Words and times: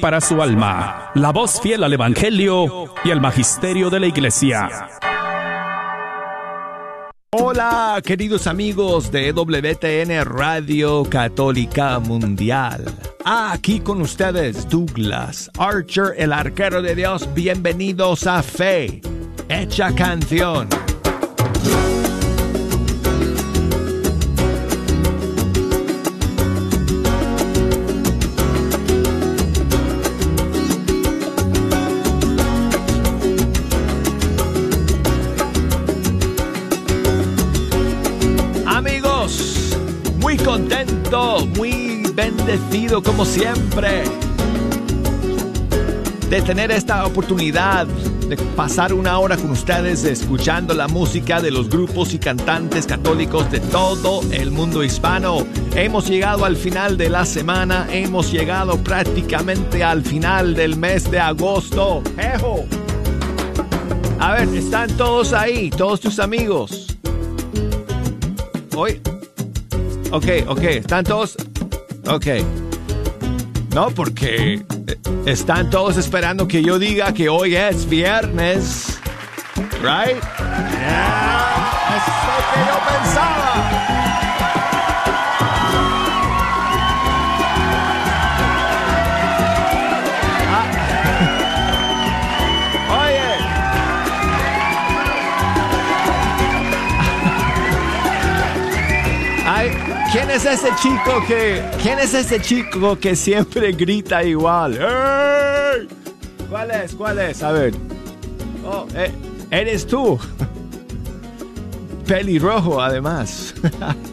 para 0.00 0.20
su 0.20 0.42
alma, 0.42 1.10
la 1.14 1.32
voz 1.32 1.58
fiel 1.58 1.82
al 1.82 1.92
Evangelio 1.94 2.92
y 3.02 3.10
al 3.10 3.20
Magisterio 3.20 3.88
de 3.88 4.00
la 4.00 4.06
Iglesia. 4.08 4.68
Hola, 7.30 7.98
queridos 8.04 8.46
amigos 8.46 9.10
de 9.10 9.32
WTN 9.32 10.24
Radio 10.26 11.04
Católica 11.04 11.98
Mundial. 11.98 12.84
Aquí 13.24 13.80
con 13.80 14.02
ustedes 14.02 14.68
Douglas 14.68 15.50
Archer, 15.58 16.12
el 16.18 16.34
arquero 16.34 16.82
de 16.82 16.94
Dios. 16.94 17.26
Bienvenidos 17.32 18.26
a 18.26 18.42
Fe, 18.42 19.00
hecha 19.48 19.94
canción. 19.94 20.68
Muy 42.50 42.58
bendecido 42.58 43.02
como 43.02 43.24
siempre 43.24 44.04
de 46.28 46.42
tener 46.42 46.70
esta 46.70 47.04
oportunidad 47.06 47.86
de 47.86 48.36
pasar 48.36 48.92
una 48.92 49.18
hora 49.18 49.36
con 49.36 49.50
ustedes 49.50 50.04
escuchando 50.04 50.74
la 50.74 50.86
música 50.86 51.40
de 51.40 51.50
los 51.50 51.68
grupos 51.68 52.14
y 52.14 52.18
cantantes 52.18 52.86
católicos 52.86 53.50
de 53.50 53.58
todo 53.58 54.20
el 54.30 54.52
mundo 54.52 54.84
hispano. 54.84 55.44
Hemos 55.74 56.08
llegado 56.08 56.44
al 56.44 56.56
final 56.56 56.96
de 56.96 57.10
la 57.10 57.24
semana, 57.24 57.88
hemos 57.90 58.30
llegado 58.30 58.78
prácticamente 58.78 59.82
al 59.82 60.02
final 60.02 60.54
del 60.54 60.76
mes 60.76 61.10
de 61.10 61.18
agosto. 61.18 62.02
¡Ejo! 62.16 62.64
A 64.20 64.34
ver, 64.34 64.48
¿están 64.54 64.96
todos 64.96 65.32
ahí? 65.32 65.70
¿Todos 65.70 66.00
tus 66.00 66.20
amigos? 66.20 66.96
Hoy, 68.76 69.00
Ok, 70.12 70.26
ok, 70.48 70.62
¿están 70.62 71.04
todos? 71.04 71.36
Ok. 72.10 72.26
No, 73.72 73.90
porque 73.90 74.54
eh, 74.54 74.62
están 75.26 75.70
todos 75.70 75.96
esperando 75.96 76.48
que 76.48 76.60
yo 76.60 76.78
diga 76.78 77.14
que 77.14 77.28
hoy 77.28 77.54
es 77.54 77.88
viernes. 77.88 78.98
Right? 79.80 80.20
Yeah, 80.72 82.02
que 82.52 82.60
yo 82.66 82.78
pensaba. 82.98 83.99
¿Quién 100.12 100.28
es 100.28 100.44
ese 100.44 100.68
chico 100.82 101.24
que... 101.28 101.62
¿Quién 101.80 102.00
es 102.00 102.14
ese 102.14 102.40
chico 102.40 102.98
que 102.98 103.14
siempre 103.14 103.70
grita 103.70 104.24
igual? 104.24 104.76
¿Cuál 106.48 106.70
es? 106.72 106.94
¿Cuál 106.96 107.18
es? 107.20 107.42
A 107.44 107.52
ver. 107.52 107.74
Oh, 108.66 108.88
eh, 108.96 109.12
eres 109.52 109.86
tú. 109.86 110.18
Pelirrojo, 112.08 112.82
además. 112.82 113.54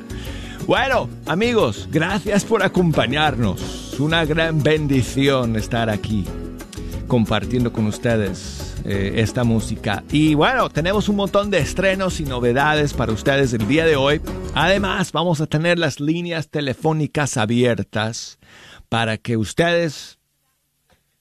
bueno, 0.68 1.10
amigos, 1.26 1.90
gracias 1.92 2.46
por 2.46 2.62
acompañarnos. 2.62 3.96
Una 3.98 4.24
gran 4.24 4.62
bendición 4.62 5.56
estar 5.56 5.90
aquí 5.90 6.26
compartiendo 7.08 7.74
con 7.74 7.88
ustedes 7.88 8.76
eh, 8.86 9.14
esta 9.16 9.44
música. 9.44 10.04
Y 10.12 10.36
bueno, 10.36 10.70
tenemos 10.70 11.10
un 11.10 11.16
montón 11.16 11.50
de 11.50 11.58
estrenos 11.58 12.20
y 12.20 12.26
novedades 12.26 12.94
para 12.94 13.14
ustedes 13.14 13.52
el 13.54 13.68
día 13.68 13.86
de 13.86 13.96
hoy. 13.96 14.22
Además, 14.60 15.12
vamos 15.12 15.40
a 15.40 15.46
tener 15.46 15.78
las 15.78 16.00
líneas 16.00 16.50
telefónicas 16.50 17.38
abiertas 17.38 18.40
para 18.90 19.20
que 19.20 19.38
ustedes 19.38 20.18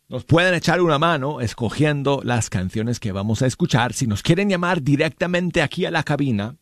nos 0.09 0.25
puedan 0.25 0.55
echar 0.55 0.81
una 0.81 0.99
mano 0.99 1.43
escogiendo 1.43 2.23
las 2.25 2.49
canciones 2.49 2.99
que 2.99 3.13
vamos 3.13 3.43
a 3.43 3.47
escuchar. 3.47 3.93
Si 3.93 4.07
nos 4.07 4.23
quieren 4.23 4.49
llamar 4.49 4.81
directamente 4.81 5.61
aquí 5.61 5.85
a 5.85 5.91
la 5.91 6.03
cabina, 6.03 6.57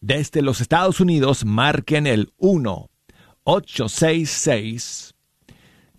desde 0.00 0.40
los 0.40 0.60
Estados 0.60 1.00
Unidos, 1.00 1.44
marquen 1.44 2.06
el 2.06 2.32
1 2.36 2.88
866 3.42 5.16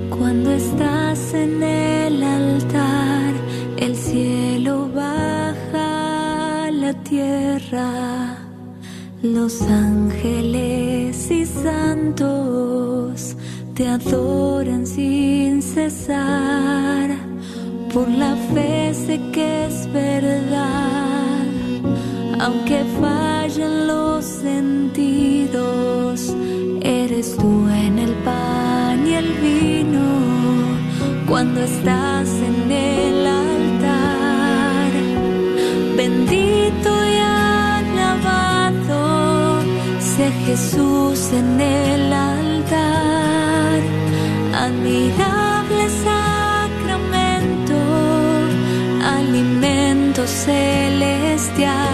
Cuando 0.09 0.51
estás 0.51 1.33
en 1.35 1.63
el 1.63 1.92
Los 9.23 9.63
ángeles 9.63 11.31
y 11.31 11.43
santos 11.43 13.35
te 13.73 13.87
adoran 13.87 14.85
sin 14.85 15.59
cesar. 15.59 17.09
Por 17.91 18.07
la 18.09 18.35
fe 18.53 18.93
sé 18.93 19.19
que 19.31 19.65
es 19.65 19.91
verdad, 19.91 21.47
aunque 22.39 22.83
fallen 23.01 23.87
los 23.87 24.23
sentidos, 24.23 25.55
eres 26.81 27.35
tú 27.37 27.67
en 27.69 27.97
el 27.97 28.13
pan 28.23 29.07
y 29.07 29.13
el 29.15 29.33
vino 29.41 30.77
cuando 31.27 31.61
estás 31.61 32.02
Jesús 40.55 41.31
en 41.31 41.59
el 41.59 42.13
altar. 42.13 43.79
Admirable 44.53 45.83
sacramento, 46.05 47.79
alimento 49.17 50.21
celestial. 50.27 51.92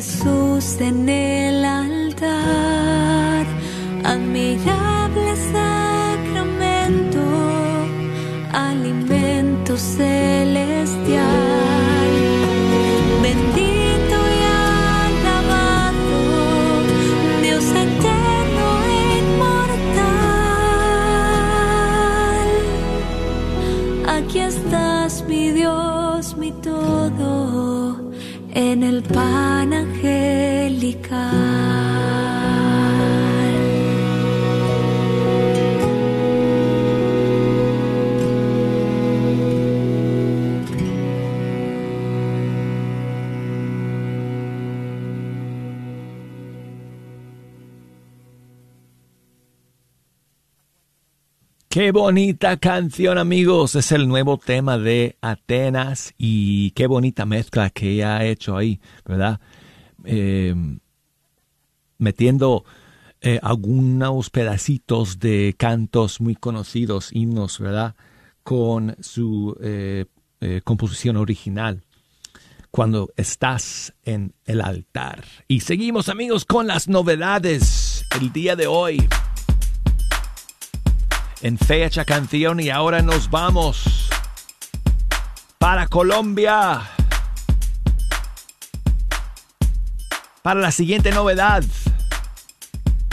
Jesús 0.00 0.80
en 0.80 1.06
el 1.10 1.62
altar, 1.62 3.44
admirable 4.02 5.36
sacramento, 5.52 7.20
alimento 8.50 9.76
celestial. 9.76 11.20
Bendito 13.20 14.16
y 14.36 14.42
alabado, 15.20 16.18
Dios 17.42 17.66
eterno 17.66 18.66
e 18.88 18.98
inmortal. 19.18 19.76
Aquí 24.16 24.38
estás, 24.38 25.12
mi 25.28 25.50
Dios, 25.50 26.38
mi 26.38 26.52
todo, 26.52 28.00
en 28.54 28.82
el 28.82 29.02
pan 29.02 29.89
Bonita 51.92 52.56
canción 52.58 53.18
amigos, 53.18 53.74
es 53.74 53.90
el 53.90 54.06
nuevo 54.06 54.38
tema 54.38 54.78
de 54.78 55.16
Atenas 55.20 56.14
y 56.16 56.70
qué 56.72 56.86
bonita 56.86 57.26
mezcla 57.26 57.70
que 57.70 58.04
ha 58.04 58.24
hecho 58.24 58.56
ahí, 58.56 58.80
¿verdad? 59.04 59.40
Eh, 60.04 60.54
metiendo 61.98 62.64
eh, 63.20 63.40
algunos 63.42 64.30
pedacitos 64.30 65.18
de 65.18 65.56
cantos 65.58 66.20
muy 66.20 66.36
conocidos, 66.36 67.10
himnos, 67.12 67.58
¿verdad? 67.58 67.96
Con 68.44 68.96
su 69.00 69.56
eh, 69.60 70.06
composición 70.62 71.16
original, 71.16 71.82
cuando 72.70 73.10
estás 73.16 73.94
en 74.04 74.34
el 74.44 74.60
altar. 74.60 75.24
Y 75.48 75.60
seguimos 75.60 76.08
amigos 76.08 76.44
con 76.44 76.68
las 76.68 76.88
novedades 76.88 78.06
el 78.20 78.32
día 78.32 78.54
de 78.54 78.68
hoy 78.68 79.08
en 81.42 81.56
fecha 81.58 82.04
canción 82.04 82.60
y 82.60 82.70
ahora 82.70 83.02
nos 83.02 83.30
vamos 83.30 84.08
para 85.58 85.86
Colombia 85.86 86.82
para 90.42 90.60
la 90.60 90.70
siguiente 90.70 91.10
novedad. 91.12 91.62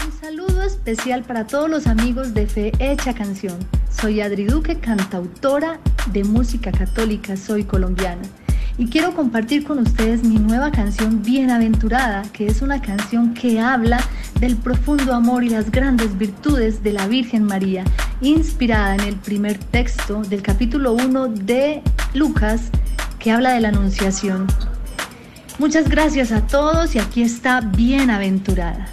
Un 0.06 0.12
saludo 0.20 0.64
especial 0.64 1.24
para 1.24 1.48
todos 1.48 1.70
los 1.70 1.88
amigos 1.88 2.34
de 2.34 2.48
Fe 2.48 2.72
Hecha 2.80 3.14
Canción. 3.14 3.58
Soy 3.90 4.22
Adri 4.22 4.46
Duque, 4.46 4.80
cantautora 4.80 5.80
de 6.12 6.24
música 6.24 6.72
católica, 6.72 7.38
soy 7.38 7.64
colombiana. 7.64 8.24
Y 8.78 8.88
quiero 8.90 9.16
compartir 9.16 9.64
con 9.64 9.80
ustedes 9.80 10.24
mi 10.24 10.38
nueva 10.38 10.72
canción 10.72 11.24
Bienaventurada, 11.24 12.24
que 12.32 12.46
es 12.46 12.62
una 12.62 12.80
canción 12.80 13.34
que 13.34 13.60
habla 13.60 14.00
del 14.40 14.56
profundo 14.56 15.16
amor 15.16 15.44
y 15.44 15.50
las 15.50 15.72
grandes 15.72 16.16
virtudes 16.16 16.84
de 16.84 16.94
la 16.94 17.08
Virgen 17.08 17.44
María, 17.44 17.84
inspirada 18.22 18.96
en 18.96 19.02
el 19.02 19.16
primer 19.16 19.58
texto 19.58 20.22
del 20.24 20.42
capítulo 20.42 20.94
1 20.94 21.28
de 21.28 21.82
Lucas, 22.14 22.70
que 23.20 23.32
habla 23.32 23.54
de 23.54 23.62
la 23.62 23.70
Anunciación. 23.70 24.48
Muchas 25.60 25.90
gracias 25.90 26.32
a 26.32 26.46
todos 26.46 26.96
y 26.96 27.00
aquí 27.00 27.24
está 27.24 27.62
Bienaventurada. 27.62 28.88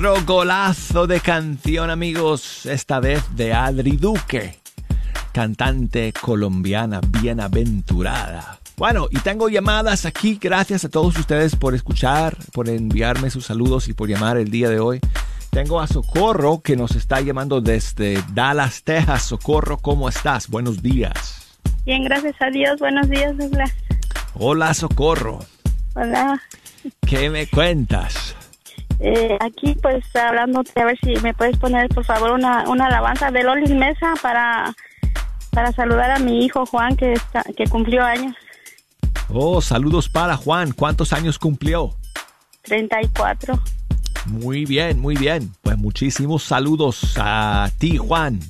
Otro 0.00 0.24
golazo 0.24 1.06
de 1.06 1.20
canción, 1.20 1.90
amigos, 1.90 2.64
esta 2.64 3.00
vez 3.00 3.22
de 3.36 3.52
Adri 3.52 3.98
Duque, 3.98 4.58
cantante 5.30 6.14
colombiana 6.18 7.02
bienaventurada. 7.06 8.60
Bueno, 8.78 9.08
y 9.10 9.18
tengo 9.18 9.50
llamadas 9.50 10.06
aquí, 10.06 10.38
gracias 10.40 10.86
a 10.86 10.88
todos 10.88 11.18
ustedes 11.18 11.54
por 11.54 11.74
escuchar, 11.74 12.34
por 12.54 12.70
enviarme 12.70 13.28
sus 13.28 13.44
saludos 13.44 13.88
y 13.88 13.92
por 13.92 14.08
llamar 14.08 14.38
el 14.38 14.50
día 14.50 14.70
de 14.70 14.80
hoy. 14.80 15.00
Tengo 15.50 15.82
a 15.82 15.86
Socorro 15.86 16.62
que 16.62 16.76
nos 16.76 16.92
está 16.92 17.20
llamando 17.20 17.60
desde 17.60 18.24
Dallas, 18.32 18.82
Texas. 18.82 19.24
Socorro, 19.24 19.76
¿cómo 19.76 20.08
estás? 20.08 20.48
Buenos 20.48 20.80
días. 20.80 21.58
Bien, 21.84 22.04
gracias 22.04 22.36
a 22.40 22.48
Dios. 22.48 22.80
Buenos 22.80 23.06
días, 23.10 23.36
Douglas. 23.36 23.70
Hola, 24.32 24.72
Socorro. 24.72 25.40
Hola. 25.94 26.40
¿Qué 27.06 27.28
me 27.28 27.46
cuentas? 27.48 28.34
Eh, 29.00 29.38
aquí, 29.40 29.74
pues, 29.80 30.04
hablando, 30.14 30.62
a 30.74 30.84
ver 30.84 30.98
si 31.02 31.14
me 31.22 31.32
puedes 31.34 31.56
poner, 31.56 31.88
por 31.88 32.04
favor, 32.04 32.32
una, 32.32 32.68
una 32.68 32.86
alabanza 32.86 33.30
de 33.30 33.42
Lolis 33.42 33.70
Mesa 33.70 34.12
para, 34.22 34.74
para 35.50 35.72
saludar 35.72 36.10
a 36.10 36.18
mi 36.18 36.44
hijo 36.44 36.66
Juan, 36.66 36.96
que, 36.96 37.14
está, 37.14 37.42
que 37.56 37.64
cumplió 37.66 38.04
años, 38.04 38.36
Oh, 39.32 39.60
saludos 39.60 40.08
para 40.08 40.36
Juan. 40.36 40.72
¿Cuántos 40.72 41.12
años 41.12 41.38
cumplió? 41.38 41.94
34. 42.62 43.58
Muy 44.26 44.64
bien, 44.64 44.98
muy 44.98 45.16
bien. 45.16 45.52
Pues 45.62 45.78
muchísimos 45.78 46.42
saludos 46.42 47.14
a 47.16 47.70
ti, 47.78 47.96
Juan. 47.96 48.40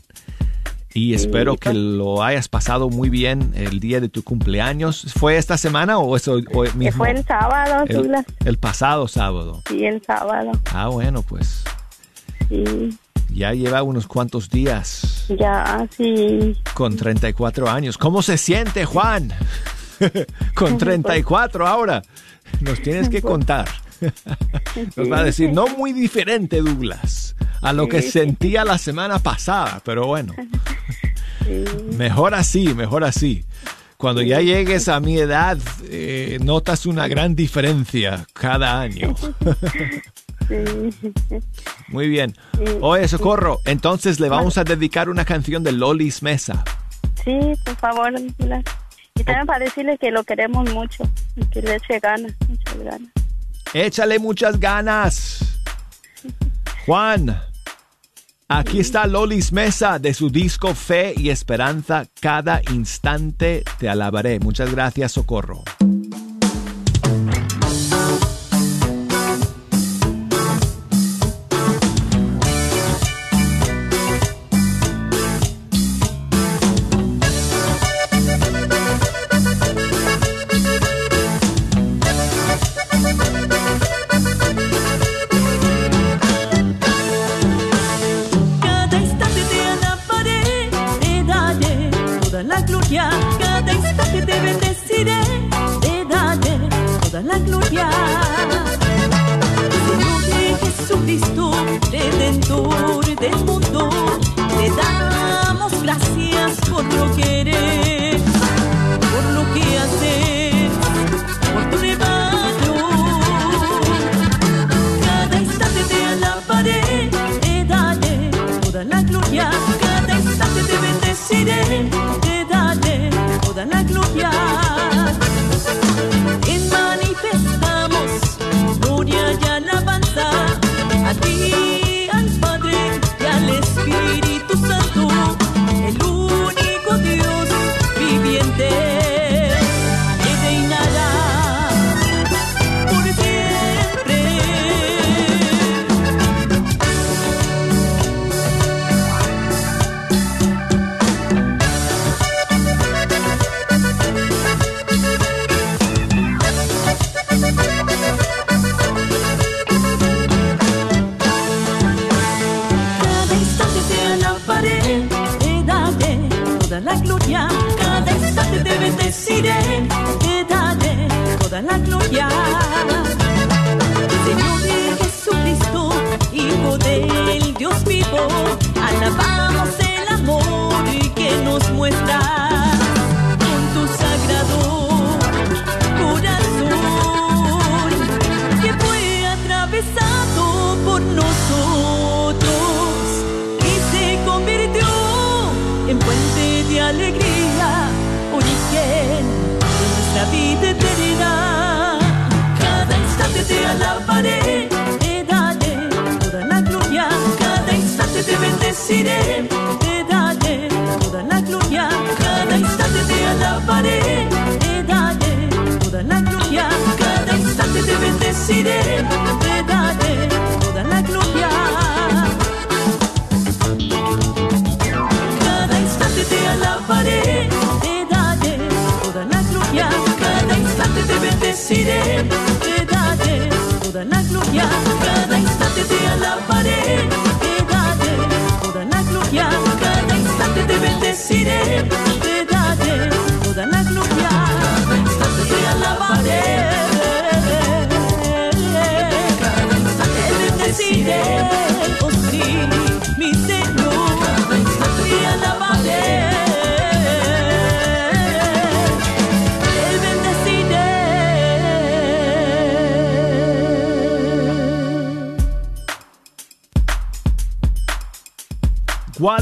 Y 0.92 1.14
espero 1.14 1.56
que 1.56 1.73
lo 1.73 2.23
hayas 2.23 2.49
pasado 2.49 2.88
muy 2.90 3.11
bien 3.11 3.52
el 3.54 3.78
día 3.78 4.00
de 4.00 4.09
tu 4.09 4.25
cumpleaños. 4.25 5.12
¿Fue 5.16 5.37
esta 5.37 5.56
semana 5.56 5.99
o 5.99 6.16
eso 6.16 6.38
Que 6.42 6.73
mismo? 6.75 7.04
fue 7.04 7.12
el 7.12 7.25
sábado, 7.25 7.85
el 8.44 8.59
pasado 8.59 9.06
sábado. 9.06 9.62
Sí, 9.68 9.85
el 9.85 10.02
sábado. 10.04 10.50
Ah, 10.73 10.88
bueno, 10.88 11.23
pues 11.23 11.62
Sí, 12.49 12.99
ya 13.32 13.52
lleva 13.52 13.85
unos 13.85 14.09
cuantos 14.09 14.50
días 14.50 15.26
ya, 15.38 15.87
sí. 15.97 16.56
con 16.75 16.97
34 16.97 17.70
años. 17.70 17.97
¿Cómo 17.97 18.23
se 18.23 18.37
siente, 18.37 18.85
Juan? 18.85 19.32
con 20.54 20.78
34 20.78 21.66
ahora. 21.66 22.02
Nos 22.61 22.83
tienes 22.83 23.09
que 23.09 23.23
contar. 23.23 23.69
Nos 24.97 25.11
va 25.11 25.19
a 25.19 25.25
decir, 25.25 25.52
no 25.52 25.66
muy 25.66 25.92
diferente, 25.92 26.61
Douglas, 26.61 27.37
a 27.61 27.73
lo 27.73 27.88
que 27.88 28.02
sentía 28.02 28.64
la 28.64 28.78
semana 28.78 29.19
pasada, 29.19 29.80
pero 29.85 30.07
bueno. 30.07 30.35
Mejor 31.97 32.35
así, 32.35 32.75
mejor 32.75 33.02
así. 33.02 33.45
Cuando 33.97 34.23
ya 34.23 34.40
llegues 34.40 34.88
a 34.88 35.00
mi 35.00 35.19
edad, 35.19 35.59
eh, 35.88 36.38
notas 36.42 36.87
una 36.87 37.09
gran 37.09 37.35
diferencia 37.35 38.26
cada 38.33 38.80
año. 38.80 39.14
Muy 41.88 42.09
bien. 42.09 42.35
Oye, 42.80 43.09
Socorro, 43.09 43.61
entonces 43.64 44.21
le 44.21 44.28
vamos 44.28 44.59
a 44.59 44.64
dedicar 44.64 45.09
una 45.11 45.25
canción 45.25 45.62
de 45.62 45.73
Lolis 45.73 46.23
Mesa. 46.23 46.64
Sí, 47.25 47.38
por 47.64 47.76
favor, 47.76 48.12
Douglas. 48.38 48.64
Y 49.20 49.22
también 49.22 49.46
para 49.46 49.58
decirle 49.66 49.98
que 49.98 50.10
lo 50.10 50.24
queremos 50.24 50.72
mucho 50.72 51.04
y 51.36 51.44
que 51.44 51.60
le 51.60 51.74
eche 51.74 51.98
ganas, 52.00 52.32
muchas 52.48 52.78
ganas. 52.78 53.10
Échale 53.74 54.18
muchas 54.18 54.58
ganas. 54.58 55.60
Juan, 56.86 57.38
aquí 58.48 58.80
está 58.80 59.06
Lolis 59.06 59.52
Mesa 59.52 59.98
de 59.98 60.14
su 60.14 60.30
disco 60.30 60.74
Fe 60.74 61.12
y 61.14 61.28
Esperanza. 61.28 62.06
Cada 62.18 62.62
instante 62.72 63.62
te 63.78 63.90
alabaré. 63.90 64.40
Muchas 64.40 64.72
gracias, 64.72 65.12
Socorro. 65.12 65.64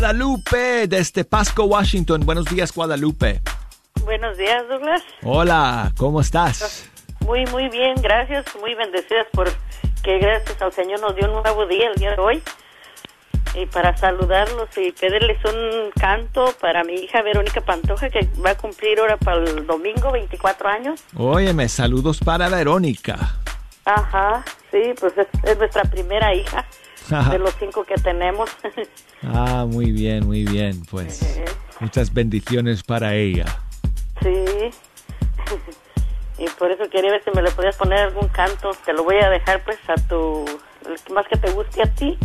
Guadalupe, 0.09 0.87
desde 0.87 1.23
Pasco, 1.23 1.65
Washington. 1.65 2.23
Buenos 2.25 2.47
días, 2.47 2.75
Guadalupe. 2.75 3.43
Buenos 4.07 4.39
días, 4.39 4.67
Douglas. 4.67 5.03
Hola, 5.23 5.93
¿cómo 5.99 6.23
estás? 6.23 6.89
Muy, 7.21 7.45
muy 7.49 7.69
bien, 7.69 7.95
gracias. 8.01 8.47
Muy 8.59 8.75
bendecidas 8.75 9.27
por 9.35 9.51
que 10.03 10.19
gracias 10.19 10.63
al 10.63 10.73
Señor 10.73 11.01
nos 11.01 11.15
dio 11.15 11.27
un 11.27 11.43
nuevo 11.43 11.67
día 11.67 11.91
el 11.91 11.95
día 11.97 12.13
de 12.13 12.23
hoy. 12.23 12.43
Y 13.55 13.67
para 13.67 13.95
saludarlos 13.99 14.71
y 14.79 14.93
pedirles 14.93 15.45
un 15.45 15.91
canto 15.91 16.55
para 16.59 16.85
mi 16.85 16.95
hija 16.95 17.21
Verónica 17.21 17.61
Pantoja, 17.61 18.09
que 18.09 18.27
va 18.43 18.53
a 18.53 18.57
cumplir 18.57 19.01
ahora 19.01 19.19
para 19.19 19.45
el 19.45 19.67
domingo 19.67 20.11
24 20.11 20.71
años. 20.71 21.05
Óyeme, 21.19 21.69
saludos 21.69 22.19
para 22.25 22.49
Verónica. 22.49 23.37
Ajá, 23.85 24.43
sí, 24.71 24.95
pues 24.99 25.13
es, 25.19 25.27
es 25.45 25.59
nuestra 25.59 25.83
primera 25.83 26.35
hija 26.35 26.65
de 27.09 27.39
los 27.39 27.55
cinco 27.59 27.85
que 27.85 27.95
tenemos. 27.97 28.51
Ah, 29.23 29.67
muy 29.69 29.91
bien, 29.91 30.27
muy 30.27 30.45
bien. 30.45 30.83
Pues 30.91 31.41
muchas 31.81 32.13
bendiciones 32.13 32.83
para 32.83 33.15
ella. 33.15 33.47
sí. 34.23 34.71
Y 36.39 36.49
por 36.51 36.71
eso 36.71 36.89
quería 36.89 37.11
ver 37.11 37.23
si 37.25 37.31
me 37.33 37.43
le 37.43 37.51
podías 37.51 37.77
poner 37.77 37.99
algún 37.99 38.29
canto. 38.29 38.71
Te 38.85 38.93
lo 38.93 39.03
voy 39.03 39.17
a 39.17 39.29
dejar 39.29 39.65
pues 39.65 39.79
a 39.89 39.95
tu... 39.97 40.45
más 41.13 41.27
que 41.27 41.37
te 41.37 41.51
guste 41.51 41.83
a 41.83 41.87
ti. 41.93 42.17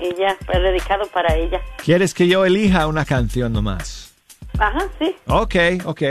Y 0.00 0.14
ya, 0.16 0.36
pues, 0.44 0.60
dedicado 0.60 1.06
para 1.06 1.36
ella. 1.36 1.60
¿Quieres 1.84 2.12
que 2.12 2.26
yo 2.26 2.44
elija 2.44 2.86
una 2.88 3.04
canción 3.04 3.52
nomás? 3.52 4.12
Ajá, 4.58 4.88
sí. 4.98 5.14
Ok, 5.26 5.54
ok. 5.84 6.02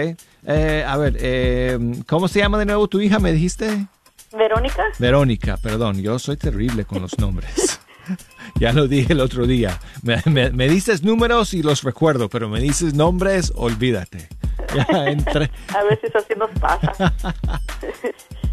Eh, 0.47 0.85
a 0.87 0.95
ver, 0.95 1.17
eh, 1.19 1.77
¿cómo 2.07 2.27
se 2.29 2.39
llama 2.39 2.57
de 2.59 2.65
nuevo 2.65 2.87
tu 2.87 3.01
hija? 3.01 3.19
¿Me 3.19 3.33
dijiste? 3.33 3.87
Verónica. 4.31 4.85
Verónica, 4.99 5.57
perdón, 5.57 6.01
yo 6.01 6.17
soy 6.17 6.37
terrible 6.37 6.85
con 6.85 7.01
los 7.01 7.17
nombres. 7.19 7.81
ya 8.59 8.73
lo 8.73 8.87
dije 8.87 9.13
el 9.13 9.19
otro 9.21 9.45
día. 9.47 9.79
Me, 10.03 10.21
me- 10.25 10.51
me 10.51 10.67
dices 10.69 11.03
números 11.03 11.53
y 11.53 11.61
los 11.63 11.83
recuerdo, 11.83 12.29
pero 12.29 12.49
me 12.49 12.59
dices 12.59 12.93
nombres, 12.93 13.51
olvídate. 13.55 14.27
Ya. 14.75 14.83
A 14.83 15.83
veces 15.83 16.15
así 16.15 16.33
nos 16.37 16.49
pasa. 16.59 17.11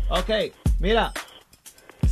Ok, 0.09 0.31
mira. 0.79 1.12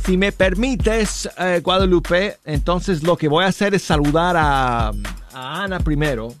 Si 0.03 0.17
me 0.17 0.31
permites, 0.31 1.27
eh, 1.39 1.61
Guadalupe, 1.63 2.37
entonces 2.45 3.01
lo 3.01 3.17
que 3.17 3.27
voy 3.27 3.45
a 3.45 3.47
hacer 3.47 3.73
es 3.73 3.81
saludar 3.81 4.35
a, 4.37 4.89
a 5.33 5.63
Ana 5.63 5.79
primero, 5.79 6.35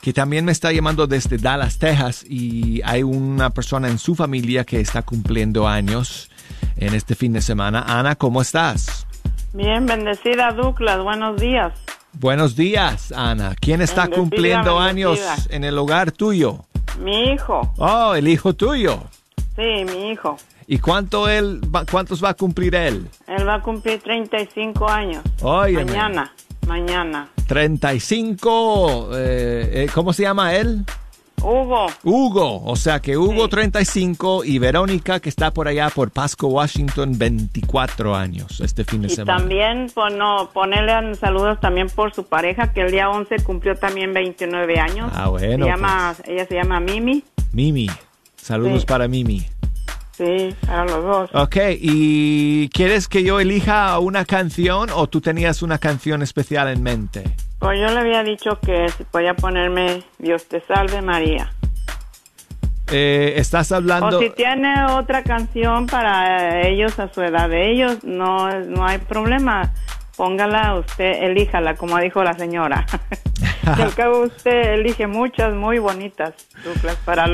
que 0.00 0.12
también 0.14 0.44
me 0.46 0.52
está 0.52 0.72
llamando 0.72 1.06
desde 1.06 1.36
Dallas, 1.36 1.78
Texas, 1.78 2.24
y 2.26 2.80
hay 2.84 3.02
una 3.02 3.50
persona 3.50 3.88
en 3.90 3.98
su 3.98 4.14
familia 4.14 4.64
que 4.64 4.80
está 4.80 5.02
cumpliendo 5.02 5.68
años 5.68 6.30
en 6.76 6.94
este 6.94 7.14
fin 7.14 7.32
de 7.34 7.42
semana. 7.42 7.82
Ana, 7.86 8.14
¿cómo 8.14 8.40
estás? 8.40 9.06
Bien, 9.52 9.86
bendecida 9.86 10.52
Douglas, 10.52 11.02
buenos 11.02 11.40
días. 11.40 11.72
Buenos 12.12 12.56
días, 12.56 13.12
Ana. 13.12 13.54
¿Quién 13.60 13.80
está 13.80 14.02
Bendecida, 14.02 14.22
cumpliendo 14.22 14.78
años 14.78 15.20
en 15.50 15.64
el 15.64 15.78
hogar 15.78 16.12
tuyo? 16.12 16.64
Mi 17.00 17.30
hijo, 17.32 17.72
Oh, 17.78 18.14
el 18.14 18.28
hijo 18.28 18.54
tuyo. 18.54 19.02
sí, 19.56 19.84
mi 19.94 20.10
hijo. 20.10 20.36
¿Y 20.66 20.78
cuánto 20.78 21.28
él, 21.28 21.60
va- 21.74 21.86
cuántos 21.86 22.22
va 22.22 22.30
a 22.30 22.34
cumplir 22.34 22.74
él? 22.74 23.08
Él 23.26 23.48
va 23.48 23.54
a 23.54 23.62
cumplir 23.62 24.00
35 24.02 24.88
años. 24.88 25.22
Óyeme. 25.40 25.84
Mañana, 25.84 26.32
mañana. 26.66 27.28
35, 27.46 29.10
eh, 29.14 29.70
eh, 29.72 29.90
¿cómo 29.94 30.12
se 30.12 30.22
llama 30.24 30.54
él? 30.54 30.84
Hugo, 31.42 31.86
Hugo, 32.04 32.62
o 32.64 32.76
sea 32.76 33.00
que 33.00 33.16
Hugo 33.16 33.48
35 33.48 34.44
y 34.44 34.58
Verónica 34.58 35.20
que 35.20 35.28
está 35.28 35.52
por 35.52 35.68
allá 35.68 35.88
por 35.90 36.10
Pasco, 36.10 36.48
Washington, 36.48 37.12
24 37.16 38.14
años 38.14 38.60
este 38.60 38.84
fin 38.84 39.02
de 39.02 39.08
y 39.08 39.10
semana. 39.10 39.38
también 39.38 39.86
pon- 39.94 40.18
no, 40.18 40.50
ponerle 40.52 41.14
saludos 41.16 41.60
también 41.60 41.88
por 41.88 42.14
su 42.14 42.24
pareja, 42.24 42.72
que 42.72 42.80
el 42.82 42.90
día 42.90 43.08
11 43.10 43.36
cumplió 43.44 43.76
también 43.76 44.12
29 44.12 44.78
años. 44.80 45.10
Ah, 45.14 45.28
bueno, 45.28 45.64
Se 45.66 45.70
llama, 45.70 46.14
Ella 46.26 46.46
se 46.46 46.54
llama 46.54 46.80
Mimi. 46.80 47.22
Mimi, 47.52 47.88
saludos 48.36 48.80
Sí. 48.82 48.86
para 48.86 49.08
Mimi. 49.08 49.46
Sí, 50.18 50.52
para 50.66 50.84
los 50.84 51.04
dos. 51.04 51.30
Ok, 51.32 51.56
¿y 51.78 52.68
quieres 52.70 53.06
que 53.06 53.22
yo 53.22 53.38
elija 53.38 53.96
una 54.00 54.24
canción 54.24 54.90
o 54.92 55.06
tú 55.06 55.20
tenías 55.20 55.62
una 55.62 55.78
canción 55.78 56.22
especial 56.22 56.66
en 56.66 56.82
mente? 56.82 57.22
Pues 57.60 57.78
yo 57.80 57.86
le 57.86 58.00
había 58.00 58.24
dicho 58.24 58.58
que 58.58 58.88
si 58.88 59.04
podía 59.04 59.34
ponerme 59.34 60.02
Dios 60.18 60.48
te 60.48 60.60
salve 60.62 61.02
María. 61.02 61.52
Eh, 62.90 63.34
estás 63.36 63.70
hablando... 63.70 64.18
O 64.18 64.20
si 64.20 64.30
tiene 64.30 64.86
otra 64.86 65.22
canción 65.22 65.86
para 65.86 66.66
ellos 66.66 66.98
a 66.98 67.12
su 67.14 67.22
edad 67.22 67.48
de 67.48 67.70
ellos, 67.70 68.02
no, 68.02 68.50
no 68.62 68.84
hay 68.84 68.98
problema. 68.98 69.72
Póngala 70.16 70.74
usted, 70.74 71.22
elíjala, 71.22 71.76
como 71.76 71.96
dijo 71.98 72.24
la 72.24 72.34
señora. 72.34 72.86
al 73.66 73.94
cabo 73.94 74.22
usted 74.22 74.72
elige 74.72 75.06
muchas 75.06 75.54
muy 75.54 75.78
bonitas, 75.78 76.34
Douglas, 76.64 76.96
para, 77.04 77.28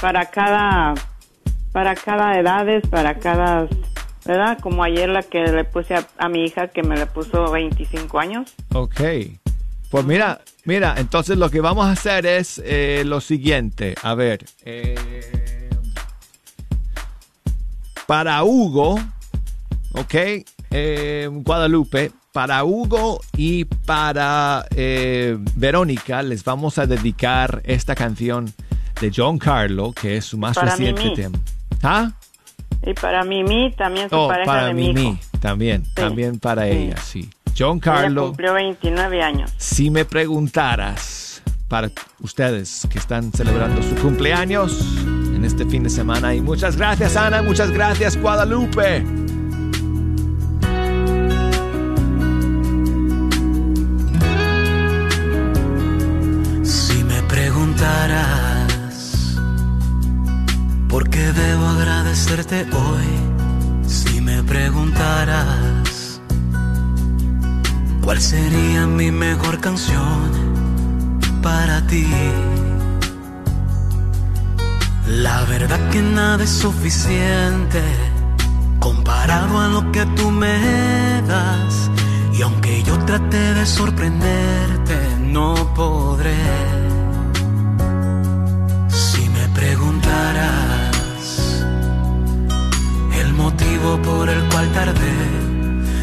para 0.00 0.26
cada 0.26 0.94
para 1.76 1.94
cada 1.94 2.38
edades, 2.40 2.88
para 2.88 3.18
cada, 3.18 3.68
¿verdad? 4.24 4.58
Como 4.62 4.82
ayer 4.82 5.10
la 5.10 5.22
que 5.22 5.40
le 5.40 5.62
puse 5.64 5.94
a, 5.94 6.08
a 6.16 6.30
mi 6.30 6.42
hija 6.46 6.68
que 6.68 6.82
me 6.82 6.96
le 6.96 7.04
puso 7.04 7.50
25 7.50 8.18
años. 8.18 8.54
Ok. 8.72 9.02
Pues 9.90 10.06
mira, 10.06 10.40
mira, 10.64 10.94
entonces 10.96 11.36
lo 11.36 11.50
que 11.50 11.60
vamos 11.60 11.84
a 11.84 11.90
hacer 11.90 12.24
es 12.24 12.62
eh, 12.64 13.02
lo 13.04 13.20
siguiente. 13.20 13.94
A 14.02 14.14
ver. 14.14 14.46
eh, 14.64 15.68
para 18.06 18.42
Hugo, 18.42 18.98
ok, 19.92 20.14
eh, 20.70 21.28
Guadalupe, 21.30 22.10
para 22.32 22.64
Hugo 22.64 23.20
y 23.36 23.66
para 23.66 24.64
Verónica 25.56 26.22
les 26.22 26.42
vamos 26.42 26.78
a 26.78 26.86
dedicar 26.86 27.60
esta 27.66 27.94
canción 27.94 28.50
de 28.98 29.12
John 29.14 29.38
Carlo, 29.38 29.92
que 29.92 30.16
es 30.16 30.24
su 30.24 30.38
más 30.38 30.54
Para 30.54 30.70
reciente 30.70 31.10
tema. 31.10 31.38
¿Ah? 31.86 32.12
Y 32.84 32.94
para 32.94 33.24
Mimi, 33.24 33.72
también 33.76 34.08
su 34.10 34.16
Oh, 34.16 34.28
pareja 34.28 34.46
para 34.46 34.66
de 34.66 34.74
mi 34.74 34.88
Mimi, 34.92 35.08
hijo. 35.10 35.18
también, 35.40 35.84
también 35.94 36.38
para 36.38 36.66
ella, 36.66 36.96
sí. 36.98 37.30
John 37.58 37.78
Carlo. 37.80 38.20
Ella 38.22 38.28
cumplió 38.28 38.52
29 38.54 39.22
años. 39.22 39.52
Si 39.56 39.90
me 39.90 40.04
preguntaras, 40.04 41.42
para 41.68 41.90
ustedes 42.20 42.86
que 42.90 42.98
están 42.98 43.32
celebrando 43.32 43.82
su 43.82 43.94
cumpleaños 43.96 44.78
en 45.34 45.44
este 45.44 45.64
fin 45.66 45.82
de 45.84 45.90
semana, 45.90 46.34
y 46.34 46.40
muchas 46.40 46.76
gracias 46.76 47.16
Ana, 47.16 47.42
muchas 47.42 47.70
gracias 47.70 48.20
Guadalupe. 48.20 49.04
Hoy, 62.54 63.88
si 63.88 64.20
me 64.20 64.40
preguntaras 64.44 66.20
cuál 68.04 68.20
sería 68.20 68.86
mi 68.86 69.10
mejor 69.10 69.58
canción 69.58 70.30
para 71.42 71.84
ti, 71.88 72.06
la 75.08 75.42
verdad 75.46 75.80
que 75.90 76.02
nada 76.02 76.44
es 76.44 76.50
suficiente 76.50 77.82
comparado 78.78 79.58
a 79.58 79.68
lo 79.68 79.90
que 79.90 80.06
tú 80.14 80.30
me 80.30 81.22
das. 81.26 81.90
Y 82.32 82.42
aunque 82.42 82.82
yo 82.84 82.96
trate 83.06 83.54
de 83.54 83.66
sorprenderte, 83.66 84.98
no 85.20 85.54
podré. 85.74 86.85
Por 93.94 94.28
el 94.28 94.42
cual 94.48 94.68
tardé, 94.72 95.16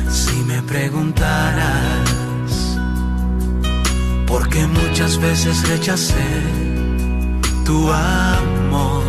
si 0.09 0.35
me 0.43 0.61
preguntaras 0.61 2.09
por 4.25 4.47
qué 4.47 4.65
muchas 4.65 5.17
veces 5.17 5.67
rechacé 5.67 6.31
tu 7.65 7.91
amor. 7.91 9.03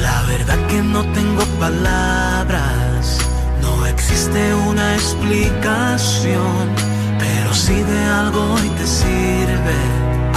La 0.00 0.22
verdad 0.22 0.58
que 0.66 0.82
no 0.82 1.04
tengo 1.18 1.44
palabras, 1.60 3.18
no 3.62 3.86
existe 3.86 4.54
una 4.70 4.94
explicación, 4.94 6.64
pero 7.20 7.54
si 7.54 7.74
de 7.74 8.04
algo 8.20 8.40
hoy 8.54 8.68
te 8.78 8.86
sirve, 8.86 9.78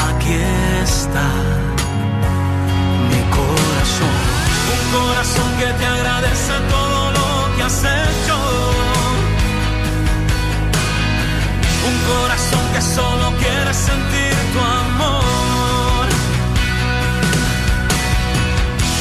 aquí 0.07 0.35
está 0.83 1.64
corazón 4.95 5.49
que 5.59 5.69
te 5.79 5.85
agradece 5.85 6.53
todo 6.73 7.11
lo 7.17 7.27
que 7.55 7.63
has 7.63 7.79
hecho. 7.97 8.35
Un 11.89 11.97
corazón 12.11 12.63
que 12.73 12.81
solo 12.97 13.25
quiere 13.41 13.73
sentir 13.89 14.35
tu 14.53 14.59
amor. 14.83 16.05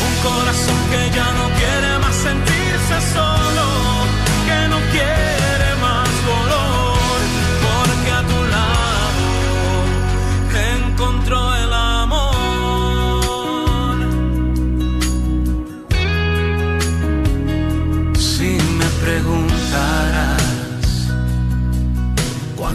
Un 0.07 0.15
corazón 0.29 0.79
que 0.93 1.03
ya 1.17 1.29
no 1.39 1.47
quiere 1.59 1.91
más 2.05 2.17
sentirse 2.29 2.97
solo, 3.15 3.65
que 4.49 4.59
no 4.73 4.79
quiere 4.93 5.54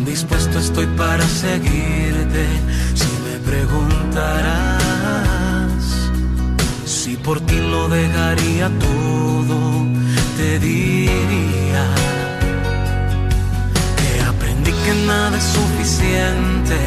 dispuesto 0.06 0.60
estoy 0.60 0.86
para 0.98 1.24
seguirte, 1.28 2.46
si 2.96 3.08
me 3.26 3.38
preguntarás 3.50 4.90
si 6.86 7.16
por 7.18 7.40
ti 7.42 7.58
lo 7.58 7.88
dejaría 7.90 8.70
todo, 8.80 9.86
te 10.38 10.60
diría 10.60 11.86
que 13.98 14.22
aprendí 14.28 14.72
que 14.72 14.94
nada 15.06 15.38
es 15.38 15.44
suficiente. 15.44 16.78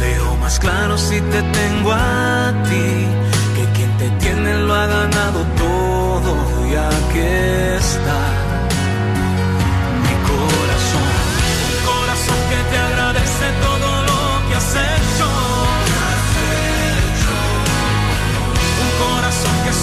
Veo 0.00 0.36
más 0.36 0.58
claro 0.58 0.96
si 0.96 1.20
te 1.20 1.42
tengo 1.42 1.92
a 1.92 2.52
ti, 2.68 3.06
que 3.56 3.64
quien 3.76 3.96
te 3.98 4.10
tiene 4.24 4.58
lo 4.66 4.74
ha 4.74 4.86
ganado 4.86 5.40
todo 5.56 6.32
y 6.70 6.74
aquí 6.74 7.18
está 7.78 8.39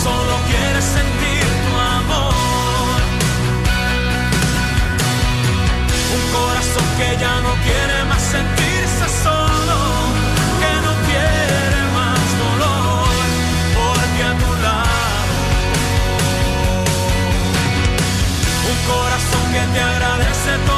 solo 0.04 0.34
quieres 0.48 0.84
sentir 0.84 1.46
tu 1.66 1.74
amor. 1.98 3.00
Un 6.18 6.24
corazón 6.38 6.88
que 7.00 7.10
ya 7.24 7.36
no 7.46 7.54
quiere 7.66 7.98
más 8.10 8.22
sentirse 8.36 9.06
solo, 9.24 9.78
que 10.62 10.74
no 10.86 10.94
quiere 11.08 11.80
más 12.00 12.26
dolor, 12.44 13.10
porque 13.78 14.22
a 14.32 14.34
tu 14.42 14.52
lado. 14.66 15.36
Un 18.72 18.80
corazón 18.94 19.46
que 19.54 19.64
te 19.74 19.80
agradece 19.82 20.52
todo. 20.68 20.77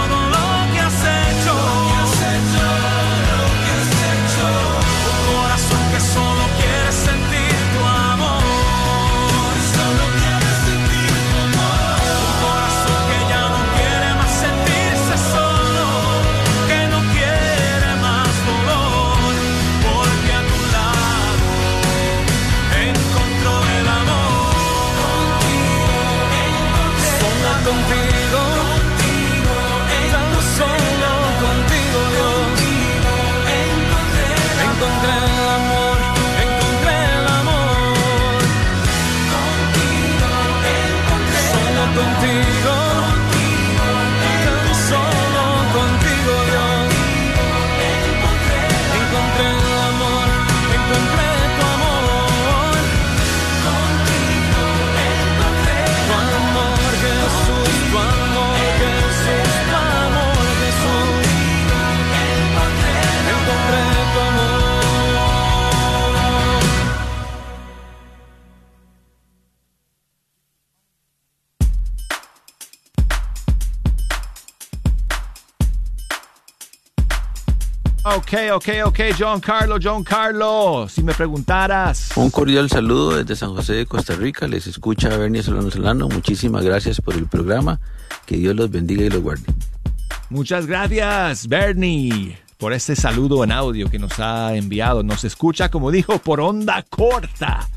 Ok, 78.32 78.38
ok, 78.54 78.70
ok, 78.86 79.00
John 79.18 79.40
Carlos, 79.40 79.80
John 79.84 80.04
Carlos, 80.04 80.92
si 80.92 81.02
me 81.02 81.16
preguntaras. 81.16 82.16
Un 82.16 82.30
cordial 82.30 82.70
saludo 82.70 83.18
desde 83.18 83.36
San 83.36 83.56
José 83.56 83.74
de 83.74 83.88
Costa 83.88 84.14
Rica, 84.14 84.48
les 84.48 84.68
escucha 84.68 85.10
Bernie 85.18 85.42
Solano 85.42 85.72
Solano, 85.72 86.08
muchísimas 86.08 86.64
gracias 86.64 87.02
por 87.02 87.16
el 87.16 87.26
programa, 87.26 87.80
que 88.28 88.38
Dios 88.38 88.56
los 88.56 88.70
bendiga 88.70 89.04
y 89.04 89.10
los 89.10 89.24
guarde. 89.24 89.46
Muchas 90.30 90.68
gracias, 90.68 91.48
Bernie, 91.48 92.38
por 92.60 92.72
este 92.72 92.96
saludo 92.96 93.44
en 93.44 93.52
audio 93.52 93.90
que 93.90 93.98
nos 93.98 94.20
ha 94.20 94.56
enviado. 94.56 95.02
Nos 95.02 95.24
escucha, 95.24 95.72
como 95.72 95.90
dijo, 95.90 96.20
por 96.20 96.40
onda 96.40 96.86
corta. 96.88 97.68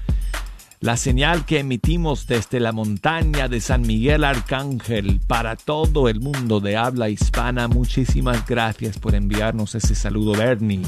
La 0.83 0.97
señal 0.97 1.47
que 1.47 1.61
emitimos 1.61 2.27
desde 2.27 2.59
la 2.59 2.73
montaña 2.73 3.47
de 3.47 3.61
San 3.61 3.83
Miguel 3.83 4.25
Arcángel 4.25 5.21
para 5.29 5.55
todo 5.55 6.09
el 6.09 6.21
mundo 6.21 6.59
de 6.59 6.77
habla 6.77 7.09
hispana. 7.09 7.69
Muchísimas 7.69 8.45
gracias 8.45 8.99
por 8.99 9.15
enviarnos 9.15 9.77
ese 9.77 9.95
saludo, 9.95 10.33
Bernie. 10.33 10.83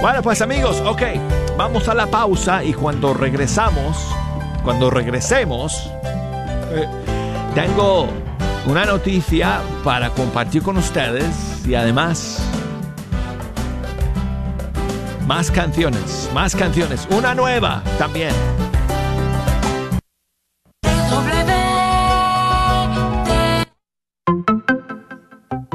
Bueno, 0.00 0.22
pues 0.22 0.42
amigos, 0.42 0.80
ok, 0.86 1.02
vamos 1.58 1.88
a 1.88 1.94
la 1.94 2.06
pausa 2.06 2.62
y 2.62 2.72
cuando 2.72 3.12
regresamos, 3.12 3.96
cuando 4.62 4.90
regresemos, 4.90 5.90
eh, 6.70 6.86
tengo 7.56 8.06
una 8.66 8.84
noticia 8.84 9.60
para 9.82 10.10
compartir 10.10 10.62
con 10.62 10.76
ustedes 10.76 11.66
y 11.66 11.74
además 11.74 12.40
más 15.34 15.50
canciones, 15.50 16.28
más 16.34 16.54
canciones, 16.54 17.08
una 17.10 17.34
nueva 17.34 17.82
también. 17.96 18.34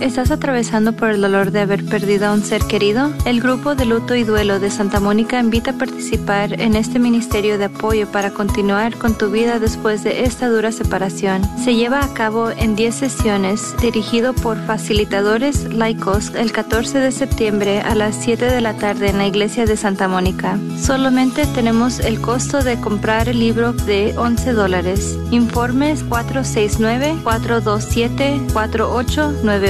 ¿Estás 0.00 0.30
atravesando 0.30 0.92
por 0.92 1.08
el 1.08 1.22
dolor 1.22 1.52
de 1.52 1.60
haber 1.60 1.82
perdido 1.84 2.26
a 2.26 2.32
un 2.32 2.42
ser 2.42 2.62
querido? 2.64 3.10
El 3.24 3.40
grupo 3.40 3.74
de 3.74 3.86
luto 3.86 4.14
y 4.14 4.24
duelo 4.24 4.60
de 4.60 4.70
Santa 4.70 5.00
Mónica 5.00 5.40
invita 5.40 5.70
a 5.70 5.78
participar 5.78 6.60
en 6.60 6.76
este 6.76 6.98
ministerio 6.98 7.56
de 7.56 7.64
apoyo 7.64 8.06
para 8.12 8.30
continuar 8.30 8.98
con 8.98 9.16
tu 9.16 9.30
vida 9.30 9.58
después 9.58 10.04
de 10.04 10.24
esta 10.24 10.50
dura 10.50 10.70
separación. 10.70 11.42
Se 11.64 11.74
lleva 11.74 12.04
a 12.04 12.12
cabo 12.12 12.50
en 12.50 12.76
10 12.76 12.94
sesiones, 12.94 13.74
dirigido 13.80 14.34
por 14.34 14.58
facilitadores 14.66 15.72
laicos 15.72 16.30
el 16.34 16.52
14 16.52 16.98
de 16.98 17.10
septiembre 17.10 17.80
a 17.80 17.94
las 17.94 18.16
7 18.16 18.44
de 18.44 18.60
la 18.60 18.74
tarde 18.74 19.08
en 19.08 19.16
la 19.16 19.26
iglesia 19.26 19.64
de 19.64 19.78
Santa 19.78 20.08
Mónica. 20.08 20.58
Solamente 20.78 21.46
tenemos 21.46 22.00
el 22.00 22.20
costo 22.20 22.62
de 22.62 22.78
comprar 22.80 23.30
el 23.30 23.40
libro 23.40 23.72
de 23.72 24.14
11 24.18 24.52
dólares. 24.52 25.18
Informes 25.30 26.04
469 26.04 27.16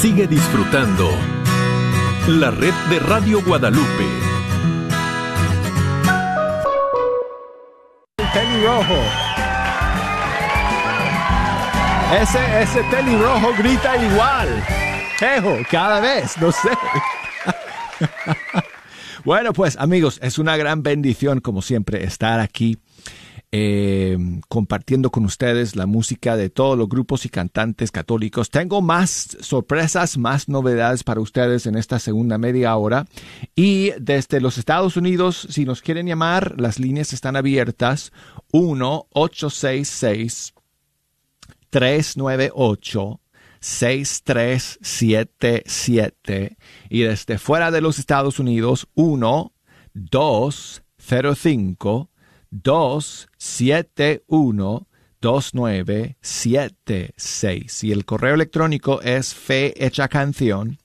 Sigue 0.00 0.28
disfrutando 0.28 1.10
la 2.28 2.52
red 2.52 2.72
de 2.88 3.00
Radio 3.00 3.42
Guadalupe. 3.42 4.04
El 8.16 8.64
rojo. 8.64 8.94
Ese, 12.22 12.62
ese 12.62 12.82
rojo 13.18 13.52
grita 13.58 13.96
igual. 13.96 14.64
Ejo, 15.20 15.56
cada 15.68 15.98
vez, 15.98 16.38
no 16.40 16.52
sé. 16.52 16.70
bueno, 19.24 19.52
pues 19.52 19.76
amigos, 19.78 20.20
es 20.22 20.38
una 20.38 20.56
gran 20.56 20.84
bendición 20.84 21.40
como 21.40 21.60
siempre 21.60 22.04
estar 22.04 22.38
aquí 22.38 22.78
eh, 23.50 24.18
compartiendo 24.48 25.10
con 25.10 25.24
ustedes 25.24 25.74
la 25.74 25.86
música 25.86 26.36
de 26.36 26.50
todos 26.50 26.76
los 26.76 26.86
grupos 26.88 27.24
y 27.24 27.30
cantantes 27.30 27.90
católicos. 27.90 28.50
Tengo 28.50 28.82
más 28.82 29.38
sorpresas, 29.40 30.18
más 30.18 30.48
novedades 30.48 31.02
para 31.02 31.20
ustedes 31.20 31.64
en 31.66 31.76
esta 31.76 31.98
segunda 31.98 32.36
media 32.36 32.76
hora. 32.76 33.06
Y 33.56 33.92
desde 33.98 34.40
los 34.40 34.58
Estados 34.58 34.98
Unidos, 34.98 35.46
si 35.50 35.64
nos 35.64 35.80
quieren 35.80 36.06
llamar, 36.06 36.60
las 36.60 36.78
líneas 36.78 37.12
están 37.12 37.36
abiertas. 37.36 38.12
1-866 38.52 40.52
398 41.70 43.20
6377 43.60 46.56
y 46.88 47.00
desde 47.00 47.38
fuera 47.38 47.72
de 47.72 47.80
los 47.80 47.98
Estados 47.98 48.38
Unidos 48.38 48.86
1 48.94 49.52
205 49.94 52.10
271 52.50 54.88
2976 55.20 57.84
y 57.84 57.92
el 57.92 58.04
correo 58.04 58.34
electrónico 58.34 59.00
es 59.02 59.36
canción 60.08 60.78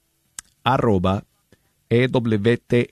arroba 0.64 1.26
ewtn.com. 1.90 2.90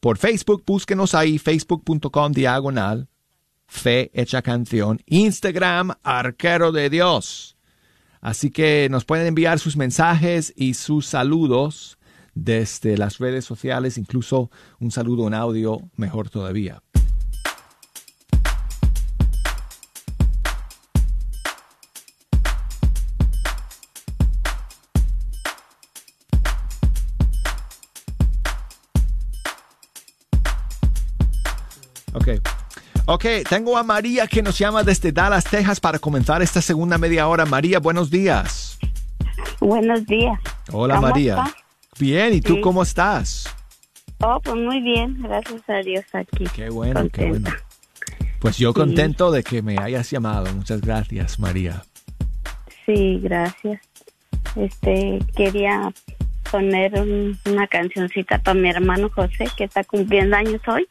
Por 0.00 0.16
Facebook, 0.18 0.64
búsquenos 0.66 1.14
ahí, 1.14 1.38
facebook.com 1.38 2.32
diagonal, 2.32 3.08
fe 3.66 4.10
hecha 4.12 4.42
canción. 4.42 5.00
Instagram, 5.06 5.92
arquero 6.02 6.72
de 6.72 6.90
Dios. 6.90 7.56
Así 8.20 8.50
que 8.50 8.88
nos 8.90 9.06
pueden 9.06 9.26
enviar 9.26 9.58
sus 9.58 9.78
mensajes 9.78 10.52
y 10.54 10.74
sus 10.74 11.06
saludos 11.06 11.96
desde 12.34 12.98
las 12.98 13.18
redes 13.18 13.44
sociales, 13.44 13.98
incluso 13.98 14.50
un 14.78 14.90
saludo 14.90 15.26
en 15.26 15.34
audio, 15.34 15.90
mejor 15.96 16.30
todavía. 16.30 16.82
Ok, 33.06 33.24
tengo 33.48 33.76
a 33.76 33.82
María 33.82 34.26
que 34.26 34.42
nos 34.42 34.58
llama 34.58 34.82
desde 34.84 35.10
Dallas, 35.12 35.44
Texas 35.44 35.80
para 35.80 35.98
comenzar 35.98 36.40
esta 36.40 36.62
segunda 36.62 36.98
media 36.98 37.26
hora. 37.26 37.44
María, 37.44 37.80
buenos 37.80 38.10
días. 38.10 38.78
Buenos 39.60 40.06
días. 40.06 40.38
Hola 40.70 40.96
¿Cómo 40.96 41.08
María. 41.08 41.42
está? 41.44 41.56
Bien, 41.98 42.32
¿y 42.34 42.40
tú 42.40 42.54
Sí. 42.56 42.60
cómo 42.60 42.82
estás? 42.82 43.48
Oh, 44.20 44.40
pues 44.42 44.56
muy 44.56 44.80
bien, 44.80 45.20
gracias 45.20 45.62
a 45.68 45.78
Dios 45.78 46.04
aquí. 46.12 46.44
Qué 46.54 46.70
bueno, 46.70 47.08
qué 47.12 47.26
bueno. 47.28 47.50
Pues 48.38 48.56
yo 48.56 48.70
Sí. 48.70 48.74
contento 48.74 49.32
de 49.32 49.42
que 49.42 49.62
me 49.62 49.78
hayas 49.78 50.08
llamado. 50.10 50.52
Muchas 50.54 50.80
gracias, 50.80 51.38
María. 51.40 51.82
Sí, 52.86 53.18
gracias. 53.20 53.80
Este, 54.54 55.18
quería 55.36 55.92
poner 56.50 56.94
un- 57.00 57.38
una 57.46 57.66
cancioncita 57.66 58.38
para 58.38 58.58
mi 58.58 58.68
hermano 58.68 59.10
José, 59.12 59.46
que 59.56 59.64
está 59.64 59.82
cumpliendo 59.82 60.36
años 60.36 60.60
hoy. 60.68 60.86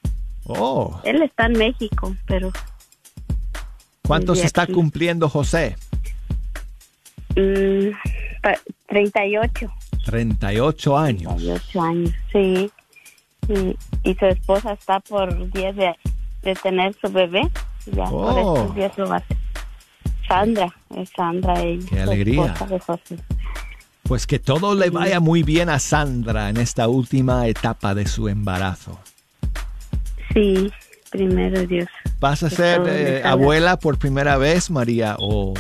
Oh, 0.46 1.00
Él 1.04 1.22
está 1.22 1.46
en 1.46 1.54
México, 1.54 2.16
pero 2.26 2.52
¿cuántos 4.06 4.40
está 4.40 4.64
aquí. 4.64 4.74
cumpliendo 4.74 5.30
José? 5.30 5.76
mm, 7.36 7.90
pa- 8.42 8.60
38. 8.88 9.72
38 10.06 10.98
años. 10.98 11.36
38 11.38 11.82
años, 11.82 12.14
sí. 12.32 12.72
Y, 13.48 13.78
y 14.10 14.16
su 14.16 14.26
esposa 14.26 14.74
está 14.74 15.00
por 15.00 15.52
10 15.52 15.76
de, 15.76 15.96
de 16.44 16.56
tener 16.56 16.96
su 17.02 17.12
bebé. 17.12 17.42
Ya 17.86 18.06
por 18.06 18.34
Oh. 18.38 18.56
estos 18.58 18.76
días 18.76 18.98
lo 18.98 19.10
va 19.10 19.18
a. 19.18 19.24
Sandra, 20.28 20.74
es 20.96 21.10
Sandra 21.16 21.60
ella. 21.62 21.86
Qué 21.90 22.02
alegría. 22.02 22.54
Pues 24.04 24.28
que 24.28 24.40
todo 24.40 24.76
le 24.76 24.90
vaya 24.90 25.20
muy 25.20 25.44
bien 25.44 25.70
a 25.70 25.80
Sandra 25.80 26.50
en 26.50 26.58
esta 26.58 26.88
última 26.88 27.48
etapa 27.48 27.94
de 27.96 28.08
su 28.08 28.28
embarazo. 28.28 29.00
Sí, 30.34 30.72
primero 31.12 31.66
Dios. 31.66 31.88
¿Vas 32.20 32.44
a 32.44 32.50
Que 32.50 32.56
ser 32.56 32.82
eh, 32.88 33.22
abuela 33.26 33.78
por 33.78 33.98
primera 33.98 34.38
vez, 34.38 34.70
María, 34.72 35.16
o, 35.20 35.54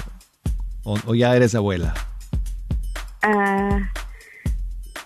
o- 0.84 0.97
o 1.05 1.15
ya 1.15 1.36
eres 1.36 1.55
abuela? 1.55 1.93
Ah, 3.23 3.77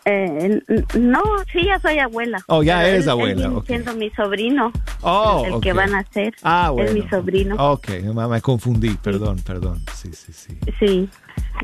eh, 0.06 0.62
no, 1.00 1.22
sí, 1.52 1.66
ya 1.66 1.80
soy 1.80 1.98
abuela. 2.00 2.38
Oh, 2.48 2.62
ya 2.64 2.86
eres 2.88 3.00
él- 3.00 3.04
él 3.04 3.10
abuela, 3.10 3.48
viene 3.50 3.62
siendo 3.66 3.96
mi 3.96 4.10
sobrino. 4.12 4.72
Oh, 5.02 5.44
el 5.48 5.60
que 5.62 5.74
van 5.74 5.96
a 5.96 6.00
hacer. 6.00 6.34
Ah, 6.44 6.70
bueno. 6.70 6.90
Es 6.92 6.96
mi 6.96 7.10
sobrino. 7.10 7.56
Ok, 7.74 7.90
me 8.14 8.28
me 8.28 8.42
confundí, 8.42 8.92
perdón, 8.96 9.40
perdón. 9.46 9.84
Sí, 9.96 10.12
sí, 10.14 10.32
sí. 10.32 10.58
Sí, 10.80 11.10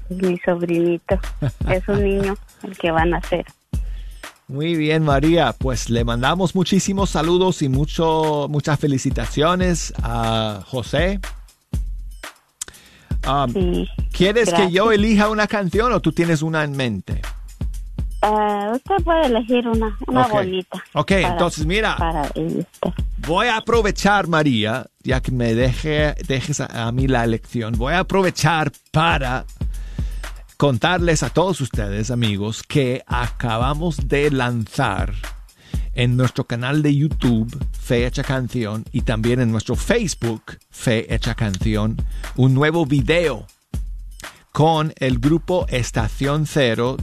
es 0.09 0.17
mi 0.17 0.37
sobrinito. 0.39 1.19
es 1.69 1.87
un 1.87 2.03
niño 2.03 2.35
el 2.63 2.77
que 2.77 2.91
van 2.91 3.13
a 3.13 3.17
hacer. 3.17 3.45
Muy 4.51 4.75
bien, 4.75 5.03
María. 5.03 5.53
Pues 5.57 5.89
le 5.89 6.03
mandamos 6.03 6.55
muchísimos 6.55 7.09
saludos 7.11 7.61
y 7.61 7.69
mucho, 7.69 8.47
muchas 8.49 8.77
felicitaciones 8.79 9.93
a 10.03 10.61
José. 10.67 11.21
Um, 13.25 13.85
¿Quieres 14.11 14.51
que 14.53 14.69
yo 14.71 14.91
elija 14.91 15.29
una 15.29 15.47
canción 15.47 15.93
o 15.93 16.01
tú 16.01 16.11
tienes 16.11 16.41
una 16.41 16.65
en 16.65 16.73
mente? 16.73 17.21
Ah, 18.23 18.71
usted 18.75 18.95
puede 19.05 19.27
elegir 19.27 19.67
una, 19.67 19.97
una 20.07 20.25
Ok. 20.25 20.31
bonita. 20.33 20.83
Ok, 20.93 21.07
para- 21.11 21.27
entonces 21.29 21.65
mira. 21.65 21.95
Para. 21.95 22.29
Voy 23.25 23.47
a 23.47 23.57
aprovechar, 23.57 24.27
María, 24.27 24.85
ya 25.01 25.21
que 25.21 25.31
me 25.31 25.53
deje, 25.55 26.13
dejes 26.27 26.59
a, 26.59 26.87
a 26.87 26.91
mí 26.91 27.07
la 27.07 27.23
elección, 27.23 27.75
voy 27.77 27.93
a 27.93 27.99
aprovechar 27.99 28.71
para 28.91 29.45
contarles 30.61 31.23
a 31.23 31.31
todos 31.31 31.59
ustedes, 31.59 32.11
amigos, 32.11 32.61
que 32.61 33.03
acabamos 33.07 34.07
de 34.07 34.29
lanzar 34.29 35.11
en 35.95 36.15
nuestro 36.15 36.43
canal 36.43 36.83
de 36.83 36.95
YouTube, 36.95 37.49
Fe 37.71 38.05
Hecha 38.05 38.21
Canción, 38.21 38.85
y 38.91 39.01
también 39.01 39.39
en 39.39 39.51
nuestro 39.51 39.75
Facebook, 39.75 40.59
Fe 40.69 41.15
Hecha 41.15 41.33
Canción, 41.33 41.97
un 42.35 42.53
nuevo 42.53 42.85
video 42.85 43.47
con 44.51 44.93
el 44.97 45.17
grupo 45.17 45.65
Estación 45.67 46.45
Cero 46.45 46.95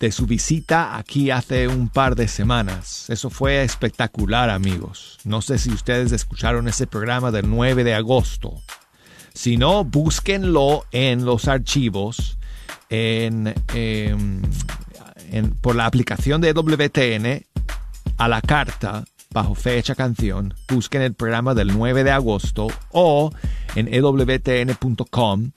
de 0.00 0.10
su 0.10 0.26
visita 0.26 0.96
aquí 0.96 1.30
hace 1.30 1.68
un 1.68 1.88
par 1.88 2.16
de 2.16 2.26
semanas. 2.26 3.08
Eso 3.08 3.30
fue 3.30 3.62
espectacular, 3.62 4.50
amigos. 4.50 5.20
No 5.22 5.42
sé 5.42 5.58
si 5.58 5.70
ustedes 5.70 6.10
escucharon 6.10 6.66
ese 6.66 6.88
programa 6.88 7.30
del 7.30 7.48
9 7.48 7.84
de 7.84 7.94
agosto. 7.94 8.60
Si 9.32 9.56
no, 9.58 9.84
búsquenlo 9.84 10.86
en 10.90 11.24
los 11.24 11.46
archivos 11.46 12.36
en, 12.90 13.54
em, 13.74 14.42
en- 15.30 15.50
por 15.60 15.74
la 15.76 15.86
aplicación 15.86 16.40
de 16.40 16.52
WTN 16.52 17.46
a 18.18 18.28
la 18.28 18.40
carta 18.40 19.04
bajo 19.30 19.54
fecha 19.54 19.94
canción. 19.94 20.54
Busquen 20.68 21.02
el 21.02 21.14
programa 21.14 21.54
del 21.54 21.68
9 21.76 22.04
de 22.04 22.10
agosto 22.10 22.68
o 22.92 23.32
en 23.74 23.92
ewtn.com 23.92 25.50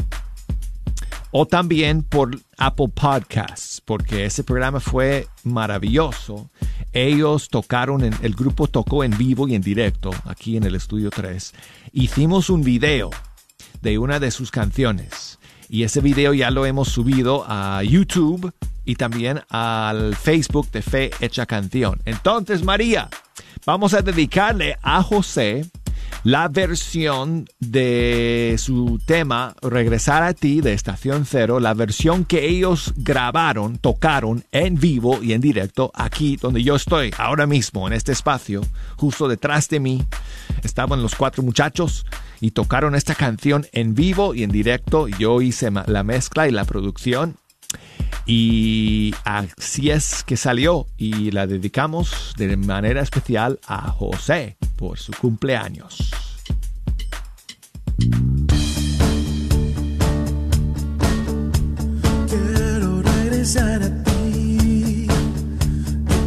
o 1.32 1.46
también 1.46 2.04
por 2.04 2.40
Apple 2.58 2.88
Podcasts, 2.94 3.82
porque 3.86 4.26
ese 4.26 4.44
programa 4.44 4.80
fue 4.80 5.28
maravilloso. 5.44 6.50
Ellos 6.92 7.50
tocaron, 7.50 8.04
en, 8.04 8.16
el 8.24 8.34
grupo 8.34 8.68
tocó 8.68 9.04
en 9.04 9.16
vivo 9.18 9.48
y 9.48 9.54
en 9.56 9.62
directo 9.62 10.10
aquí 10.26 10.58
en 10.58 10.64
el 10.64 10.74
estudio 10.76 11.12
3. 11.12 11.54
Hicimos 11.94 12.50
un 12.50 12.64
video 12.64 13.12
de 13.82 13.98
una 14.00 14.20
de 14.20 14.32
sus 14.32 14.50
canciones 14.52 15.39
y 15.70 15.84
ese 15.84 16.02
video 16.02 16.34
ya 16.34 16.50
lo 16.52 16.66
hemos 16.66 16.90
subido 16.90 17.46
a 17.48 17.84
YouTube 17.84 18.52
y 18.86 18.96
también 18.96 19.42
al 19.50 20.16
Facebook 20.16 20.72
de 20.72 20.82
Fe 20.82 21.12
Hecha 21.20 21.46
Canción. 21.46 22.02
Entonces, 22.06 22.64
María, 22.64 23.08
vamos 23.66 23.94
a 23.94 24.02
dedicarle 24.02 24.78
a 24.82 25.04
José 25.04 25.70
la 26.24 26.48
versión 26.48 27.48
de 27.60 28.56
su 28.58 29.00
tema 29.06 29.56
Regresar 29.62 30.24
a 30.24 30.34
ti 30.34 30.60
de 30.60 30.74
Estación 30.74 31.26
Cero, 31.26 31.60
la 31.60 31.74
versión 31.74 32.26
que 32.26 32.48
ellos 32.48 32.94
grabaron, 32.98 33.78
tocaron 33.78 34.44
en 34.52 34.76
vivo 34.76 35.22
y 35.22 35.34
en 35.34 35.42
directo 35.42 35.92
aquí 35.94 36.36
donde 36.36 36.64
yo 36.64 36.76
estoy 36.76 37.14
ahora 37.18 37.46
mismo 37.46 37.88
en 37.88 37.94
este 37.94 38.12
espacio, 38.12 38.62
justo 38.98 39.28
detrás 39.28 39.70
de 39.70 39.80
mí. 39.80 40.04
Estaban 40.64 41.02
los 41.02 41.16
cuatro 41.16 41.44
muchachos 41.44 42.06
y 42.42 42.52
tocaron 42.52 42.96
esta 42.96 43.16
canción 43.16 43.68
en 43.72 43.96
vivo 43.96 44.34
y 44.34 44.44
en 44.44 44.52
directo. 44.52 45.08
Yo 45.08 45.42
hice 45.42 45.72
la 45.72 46.04
mezcla 46.04 46.48
y 46.48 46.52
la 46.52 46.66
producción 46.66 47.38
y 48.26 49.14
así 49.24 49.90
es 49.90 50.24
que 50.24 50.38
salió 50.38 50.86
y 50.98 51.32
la 51.32 51.48
dedicamos 51.48 52.34
de 52.38 52.56
manera 52.58 53.02
especial 53.02 53.60
a 53.66 53.90
José 53.90 54.58
por 54.76 55.00
su 55.00 55.14
cumpleaños. 55.14 56.12
Quiero 62.28 63.02
regresar 63.02 63.82
a 63.82 64.04
ti. 64.04 65.08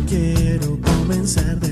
Quiero 0.08 0.80
comenzar 0.80 1.60
desde 1.60 1.71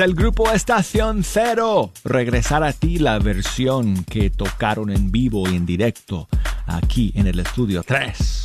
Es 0.00 0.06
el 0.06 0.14
grupo 0.14 0.50
Estación 0.50 1.22
Cero. 1.22 1.90
Regresar 2.04 2.64
a 2.64 2.72
ti 2.72 2.98
la 2.98 3.18
versión 3.18 4.02
que 4.04 4.30
tocaron 4.30 4.88
en 4.88 5.12
vivo 5.12 5.46
y 5.46 5.56
en 5.56 5.66
directo 5.66 6.26
aquí 6.66 7.12
en 7.16 7.26
el 7.26 7.38
estudio 7.38 7.82
3. 7.82 8.44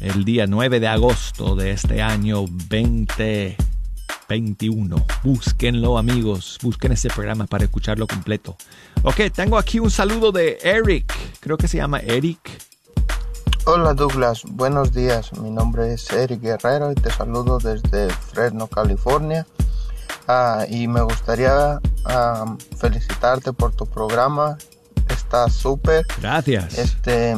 El 0.00 0.24
día 0.24 0.46
9 0.46 0.80
de 0.80 0.88
agosto 0.88 1.54
de 1.54 1.72
este 1.72 2.00
año 2.00 2.46
2021. 2.46 5.06
Búsquenlo 5.22 5.98
amigos, 5.98 6.58
busquen 6.62 6.92
ese 6.92 7.10
programa 7.10 7.46
para 7.46 7.64
escucharlo 7.64 8.06
completo. 8.06 8.56
Ok, 9.02 9.20
tengo 9.34 9.58
aquí 9.58 9.80
un 9.80 9.90
saludo 9.90 10.32
de 10.32 10.56
Eric. 10.62 11.12
Creo 11.40 11.58
que 11.58 11.68
se 11.68 11.76
llama 11.76 11.98
Eric. 11.98 12.40
Hola 13.66 13.92
Douglas, 13.92 14.44
buenos 14.48 14.94
días. 14.94 15.30
Mi 15.38 15.50
nombre 15.50 15.92
es 15.92 16.10
Eric 16.10 16.40
Guerrero 16.40 16.90
y 16.90 16.94
te 16.94 17.10
saludo 17.10 17.58
desde 17.58 18.08
Fresno, 18.08 18.66
California. 18.66 19.46
Ah, 20.26 20.64
y 20.68 20.88
me 20.88 21.02
gustaría 21.02 21.80
ah, 22.04 22.56
felicitarte 22.76 23.52
por 23.52 23.72
tu 23.72 23.86
programa. 23.86 24.56
Está 25.08 25.48
súper. 25.50 26.06
Gracias. 26.20 26.78
Este 26.78 27.36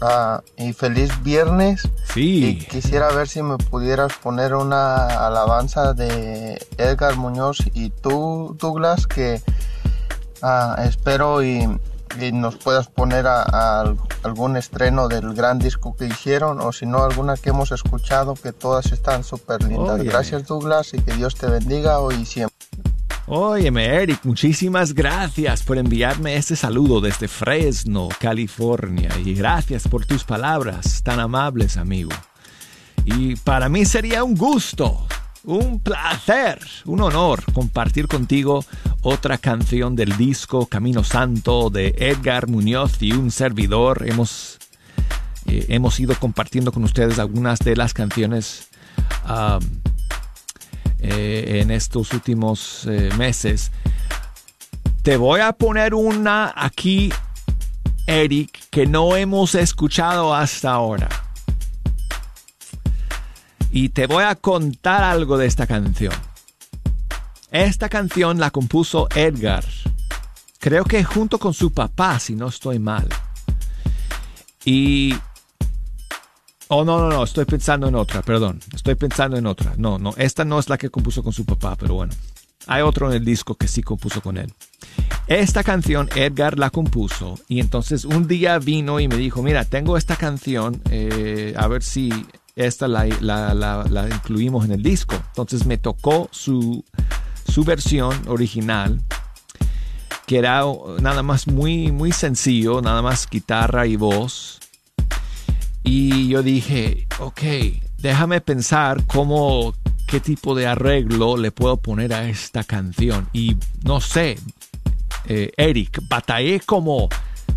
ah, 0.00 0.42
y 0.56 0.72
feliz 0.72 1.10
viernes. 1.22 1.88
Sí. 2.12 2.46
Y 2.46 2.58
quisiera 2.58 3.10
ver 3.12 3.28
si 3.28 3.42
me 3.42 3.58
pudieras 3.58 4.12
poner 4.14 4.54
una 4.54 5.26
alabanza 5.26 5.92
de 5.92 6.64
Edgar 6.78 7.16
Muñoz 7.16 7.58
y 7.74 7.90
tú, 7.90 8.56
Douglas, 8.58 9.06
que 9.06 9.42
espero 10.78 11.42
y, 11.42 11.68
y 12.20 12.32
nos 12.32 12.56
puedas 12.56 12.88
poner 12.88 13.26
a, 13.26 13.42
a 13.42 13.94
algún 14.22 14.56
estreno 14.56 15.08
del 15.08 15.34
gran 15.34 15.58
disco 15.58 15.94
que 15.96 16.06
hicieron 16.06 16.60
o 16.60 16.72
si 16.72 16.86
no 16.86 17.04
alguna 17.04 17.36
que 17.36 17.50
hemos 17.50 17.72
escuchado 17.72 18.34
que 18.34 18.52
todas 18.52 18.92
están 18.92 19.24
súper 19.24 19.62
lindas. 19.62 20.02
Gracias 20.02 20.46
Douglas 20.46 20.94
y 20.94 21.00
que 21.00 21.12
Dios 21.12 21.34
te 21.34 21.46
bendiga 21.46 21.98
hoy 21.98 22.14
y 22.16 22.26
siempre. 22.26 22.54
Óyeme, 23.26 23.86
Eric, 23.86 24.20
muchísimas 24.24 24.92
gracias 24.92 25.62
por 25.62 25.78
enviarme 25.78 26.36
este 26.36 26.56
saludo 26.56 27.00
desde 27.00 27.26
Fresno, 27.26 28.08
California. 28.20 29.10
Y 29.24 29.32
gracias 29.32 29.88
por 29.88 30.04
tus 30.04 30.24
palabras 30.24 31.02
tan 31.02 31.20
amables, 31.20 31.78
amigo. 31.78 32.10
Y 33.06 33.36
para 33.36 33.70
mí 33.70 33.86
sería 33.86 34.24
un 34.24 34.34
gusto, 34.34 35.06
un 35.44 35.78
placer, 35.78 36.58
un 36.86 37.00
honor 37.02 37.44
compartir 37.52 38.08
contigo 38.08 38.64
otra 39.02 39.38
canción 39.38 39.94
del 39.94 40.16
disco 40.16 40.66
Camino 40.66 41.04
Santo 41.04 41.70
de 41.70 41.94
Edgar 41.98 42.48
Muñoz 42.48 43.00
y 43.00 43.12
un 43.12 43.30
servidor. 43.30 44.04
Hemos, 44.08 44.58
eh, 45.46 45.66
hemos 45.68 46.00
ido 46.00 46.14
compartiendo 46.14 46.72
con 46.72 46.84
ustedes 46.84 47.18
algunas 47.18 47.58
de 47.60 47.76
las 47.76 47.94
canciones. 47.94 48.68
ah, 49.24 49.58
eh, 51.06 51.60
en 51.60 51.70
estos 51.70 52.14
últimos 52.14 52.86
eh, 52.86 53.10
meses. 53.18 53.70
Te 55.02 55.18
voy 55.18 55.40
a 55.40 55.52
poner 55.52 55.92
una 55.92 56.50
aquí, 56.56 57.12
Eric, 58.06 58.58
que 58.70 58.86
no 58.86 59.14
hemos 59.14 59.54
escuchado 59.54 60.34
hasta 60.34 60.72
ahora. 60.72 61.23
Y 63.76 63.88
te 63.88 64.06
voy 64.06 64.22
a 64.22 64.36
contar 64.36 65.02
algo 65.02 65.36
de 65.36 65.46
esta 65.46 65.66
canción. 65.66 66.12
Esta 67.50 67.88
canción 67.88 68.38
la 68.38 68.52
compuso 68.52 69.08
Edgar. 69.12 69.64
Creo 70.60 70.84
que 70.84 71.02
junto 71.02 71.40
con 71.40 71.54
su 71.54 71.72
papá, 71.72 72.20
si 72.20 72.36
no 72.36 72.46
estoy 72.46 72.78
mal. 72.78 73.08
Y 74.64 75.16
Oh, 76.68 76.84
no, 76.84 77.00
no, 77.00 77.08
no, 77.08 77.24
estoy 77.24 77.46
pensando 77.46 77.88
en 77.88 77.96
otra, 77.96 78.22
perdón. 78.22 78.60
Estoy 78.72 78.94
pensando 78.94 79.36
en 79.36 79.44
otra. 79.44 79.74
No, 79.76 79.98
no, 79.98 80.14
esta 80.18 80.44
no 80.44 80.60
es 80.60 80.68
la 80.68 80.78
que 80.78 80.88
compuso 80.88 81.24
con 81.24 81.32
su 81.32 81.44
papá, 81.44 81.74
pero 81.74 81.94
bueno. 81.94 82.12
Hay 82.68 82.82
otro 82.82 83.10
en 83.10 83.16
el 83.16 83.24
disco 83.24 83.56
que 83.56 83.66
sí 83.66 83.82
compuso 83.82 84.20
con 84.22 84.36
él. 84.36 84.54
Esta 85.26 85.64
canción 85.64 86.08
Edgar 86.14 86.60
la 86.60 86.70
compuso 86.70 87.40
y 87.48 87.58
entonces 87.58 88.04
un 88.04 88.28
día 88.28 88.56
vino 88.60 89.00
y 89.00 89.08
me 89.08 89.16
dijo, 89.16 89.42
mira, 89.42 89.64
tengo 89.64 89.96
esta 89.96 90.14
canción, 90.14 90.80
eh, 90.90 91.54
a 91.56 91.66
ver 91.66 91.82
si 91.82 92.10
esta 92.56 92.86
la, 92.88 93.04
la- 93.04 94.08
incluimos 94.10 94.64
en 94.64 94.72
el 94.72 94.82
disco. 94.82 95.16
Entonces 95.16 95.66
me 95.66 95.78
tocó 95.78 96.28
su, 96.32 96.84
su 97.50 97.64
versión 97.64 98.28
original, 98.28 99.00
que 100.26 100.38
era 100.38 100.62
nada 101.00 101.22
más 101.22 101.46
muy, 101.48 101.90
muy 101.92 102.12
sencillo, 102.12 102.80
nada 102.80 103.02
más 103.02 103.28
guitarra 103.28 103.86
y 103.86 103.96
voz. 103.96 104.60
Y 105.82 106.28
yo 106.28 106.42
dije, 106.42 107.06
ok, 107.18 107.40
déjame 107.98 108.40
pensar 108.40 109.04
cómo, 109.06 109.74
qué 110.06 110.20
tipo 110.20 110.54
de 110.54 110.66
arreglo 110.66 111.36
le 111.36 111.50
puedo 111.50 111.76
poner 111.76 112.14
a 112.14 112.28
esta 112.28 112.64
canción. 112.64 113.28
Y 113.32 113.56
no 113.82 114.00
sé, 114.00 114.38
eh, 115.26 115.52
Eric, 115.56 116.00
batallé 116.08 116.60
como 116.60 117.08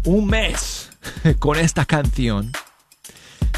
un 0.04 0.26
mes 0.28 0.90
con 1.40 1.58
esta 1.58 1.86
canción 1.86 2.52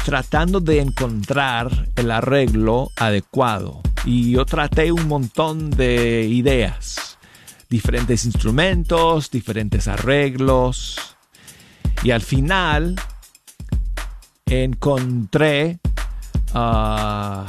tratando 0.04 0.60
de 0.60 0.80
encontrar 0.80 1.88
el 1.96 2.10
arreglo 2.10 2.90
adecuado. 2.96 3.80
Y 4.04 4.32
yo 4.32 4.44
traté 4.46 4.92
un 4.92 5.06
montón 5.08 5.70
de 5.70 6.26
ideas, 6.26 7.18
diferentes 7.68 8.24
instrumentos, 8.24 9.30
diferentes 9.30 9.88
arreglos. 9.88 11.16
Y 12.02 12.10
al 12.12 12.22
final 12.22 12.96
encontré 14.46 15.78
ah, 16.54 17.46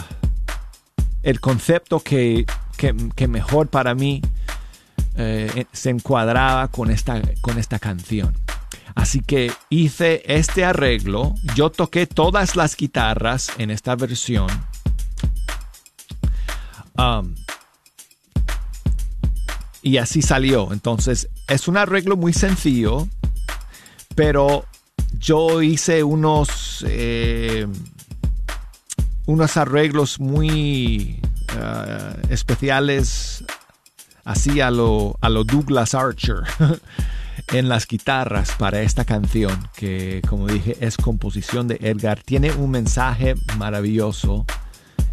el 1.24 1.40
concepto 1.40 2.00
que, 2.02 2.46
que- 2.78 2.96
que 3.16 3.28
mejor 3.28 3.70
para 3.70 3.96
mí 3.96 4.22
eh, 5.16 5.66
se 5.72 5.90
encuadraba 5.90 6.68
con 6.70 6.92
esta, 6.92 7.22
con 7.42 7.58
esta 7.58 7.80
canción. 7.80 8.34
Así 8.96 9.22
que 9.22 9.52
hice 9.70 10.24
este 10.26 10.66
arreglo. 10.66 11.36
Yo 11.56 11.70
toqué 11.70 12.08
todas 12.08 12.56
las 12.56 12.76
guitarras 12.76 13.52
en 13.58 13.72
esta 13.72 13.96
versión. 13.96 14.48
Y 19.82 19.98
así 19.98 20.22
salió. 20.22 20.72
Entonces, 20.72 21.30
es 21.48 21.68
un 21.68 21.78
arreglo 21.78 22.16
muy 22.16 22.34
sencillo, 22.34 23.08
pero 24.16 24.66
yo 25.18 25.62
hice 25.62 26.04
unos, 26.04 26.86
eh, 26.88 27.68
unos 29.26 29.58
arreglos 29.58 30.20
muy 30.20 31.20
ah, 31.60 32.16
especiales, 32.30 33.44
así 34.24 34.62
a 34.62 34.70
lo, 34.70 35.18
a 35.22 35.30
lo 35.30 35.44
Douglas 35.44 35.96
Archer, 35.96 36.44
en 37.52 37.68
las 37.68 37.88
guitarras 37.88 38.54
para 38.58 38.82
esta 38.82 39.06
canción, 39.06 39.68
que 39.76 40.22
como 40.28 40.48
dije 40.48 40.78
es 40.80 40.98
composición 40.98 41.68
de 41.68 41.78
Edgar. 41.82 42.22
Tiene 42.24 42.52
un 42.52 42.72
mensaje 42.72 43.36
maravilloso. 43.58 44.46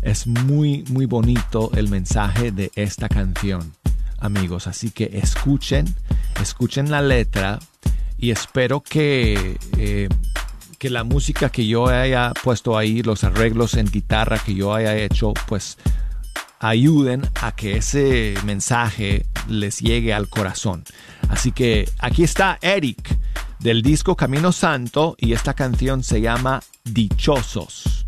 Es 0.02 0.26
muy, 0.26 0.84
muy 0.88 1.06
bonito 1.06 1.70
el 1.74 1.88
mensaje 1.88 2.52
de 2.52 2.70
esta 2.76 3.08
canción, 3.08 3.72
amigos. 4.20 4.66
Así 4.68 4.90
que 4.90 5.10
escuchen, 5.14 5.92
escuchen 6.40 6.90
la 6.90 7.02
letra 7.02 7.58
y 8.16 8.30
espero 8.30 8.80
que, 8.80 9.58
eh, 9.76 10.08
que 10.78 10.90
la 10.90 11.02
música 11.02 11.50
que 11.50 11.66
yo 11.66 11.88
haya 11.88 12.32
puesto 12.42 12.78
ahí, 12.78 13.02
los 13.02 13.24
arreglos 13.24 13.74
en 13.74 13.90
guitarra 13.90 14.38
que 14.38 14.54
yo 14.54 14.72
haya 14.72 14.96
hecho, 14.96 15.32
pues 15.48 15.76
ayuden 16.60 17.22
a 17.40 17.52
que 17.52 17.76
ese 17.76 18.34
mensaje 18.44 19.26
les 19.48 19.80
llegue 19.80 20.12
al 20.12 20.28
corazón. 20.28 20.84
Así 21.28 21.52
que 21.52 21.88
aquí 21.98 22.24
está 22.24 22.58
Eric 22.60 23.16
del 23.60 23.82
disco 23.82 24.16
Camino 24.16 24.52
Santo 24.52 25.16
y 25.18 25.32
esta 25.32 25.54
canción 25.54 26.02
se 26.02 26.20
llama 26.20 26.60
Dichosos. 26.84 28.06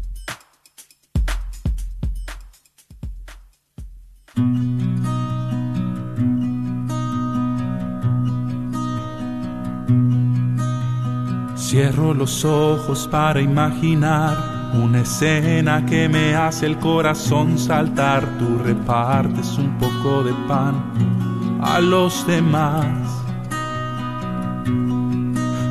Cierro 11.56 12.14
los 12.14 12.44
ojos 12.44 13.06
para 13.08 13.40
imaginar 13.40 14.72
una 14.74 15.02
escena 15.02 15.84
que 15.86 16.08
me 16.08 16.34
hace 16.34 16.66
el 16.66 16.78
corazón 16.78 17.58
saltar. 17.58 18.38
Tú 18.38 18.58
repartes 18.58 19.56
un 19.56 19.78
poco 19.78 20.24
de 20.24 20.32
pan 20.48 21.19
a 21.62 21.80
los 21.80 22.26
demás. 22.26 23.20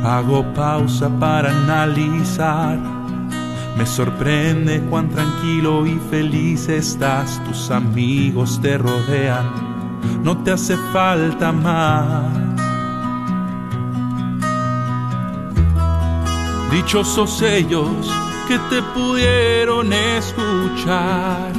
Hago 0.03 0.45
pausa 0.53 1.09
para 1.19 1.51
analizar. 1.51 2.77
Me 3.77 3.85
sorprende 3.85 4.81
cuán 4.89 5.09
tranquilo 5.09 5.85
y 5.85 5.99
feliz 6.09 6.67
estás. 6.69 7.41
Tus 7.45 7.71
amigos 7.71 8.59
te 8.61 8.77
rodean. 8.77 9.45
No 10.23 10.37
te 10.37 10.51
hace 10.51 10.77
falta 10.93 11.51
más. 11.51 12.49
Dichosos 16.71 17.41
ellos 17.41 18.11
que 18.47 18.57
te 18.69 18.81
pudieron 18.93 19.91
escuchar. 19.91 21.58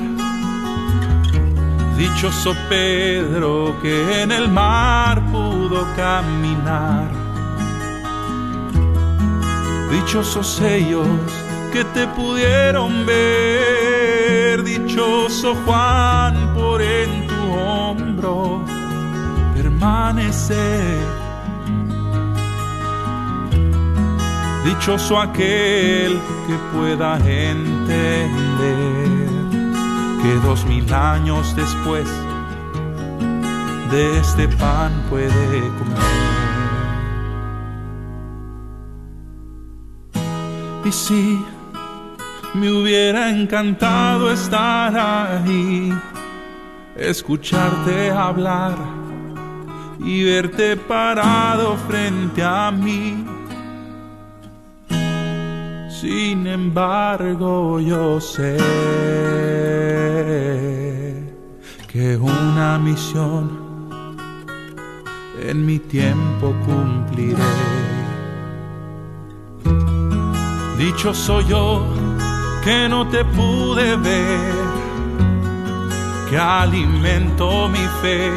Dichoso 2.00 2.56
Pedro 2.70 3.76
que 3.82 4.22
en 4.22 4.32
el 4.32 4.48
mar 4.48 5.20
pudo 5.30 5.86
caminar. 5.94 7.10
Dichosos 9.90 10.62
ellos 10.62 11.06
que 11.74 11.84
te 11.84 12.06
pudieron 12.06 13.04
ver. 13.04 14.62
Dichoso 14.62 15.54
Juan 15.66 16.54
por 16.54 16.80
en 16.80 17.26
tu 17.26 17.52
hombro 17.52 18.64
permanecer. 19.54 21.04
Dichoso 24.64 25.20
aquel 25.20 26.18
que 26.46 26.56
pueda 26.72 27.18
entender 27.18 29.19
que 30.22 30.34
dos 30.46 30.64
mil 30.66 30.92
años 30.92 31.54
después 31.56 32.06
de 33.90 34.18
este 34.18 34.48
pan 34.48 34.92
puede 35.08 35.60
comer. 35.78 36.30
Y 40.84 40.92
si 40.92 41.44
me 42.54 42.70
hubiera 42.70 43.30
encantado 43.30 44.30
estar 44.30 44.96
ahí, 44.96 45.92
escucharte 46.96 48.10
hablar 48.10 48.76
y 50.00 50.24
verte 50.24 50.76
parado 50.76 51.76
frente 51.88 52.42
a 52.42 52.70
mí. 52.70 53.24
Sin 56.00 56.46
embargo, 56.46 57.78
yo 57.80 58.20
sé 58.20 59.59
que 61.86 62.16
una 62.16 62.78
misión 62.78 63.50
en 65.42 65.66
mi 65.66 65.78
tiempo 65.78 66.54
cumpliré. 66.64 67.36
Dicho 70.78 71.12
soy 71.12 71.44
yo 71.46 71.84
que 72.64 72.88
no 72.88 73.08
te 73.08 73.24
pude 73.24 73.96
ver, 73.96 74.54
que 76.28 76.38
alimento 76.38 77.68
mi 77.68 77.86
fe 78.02 78.30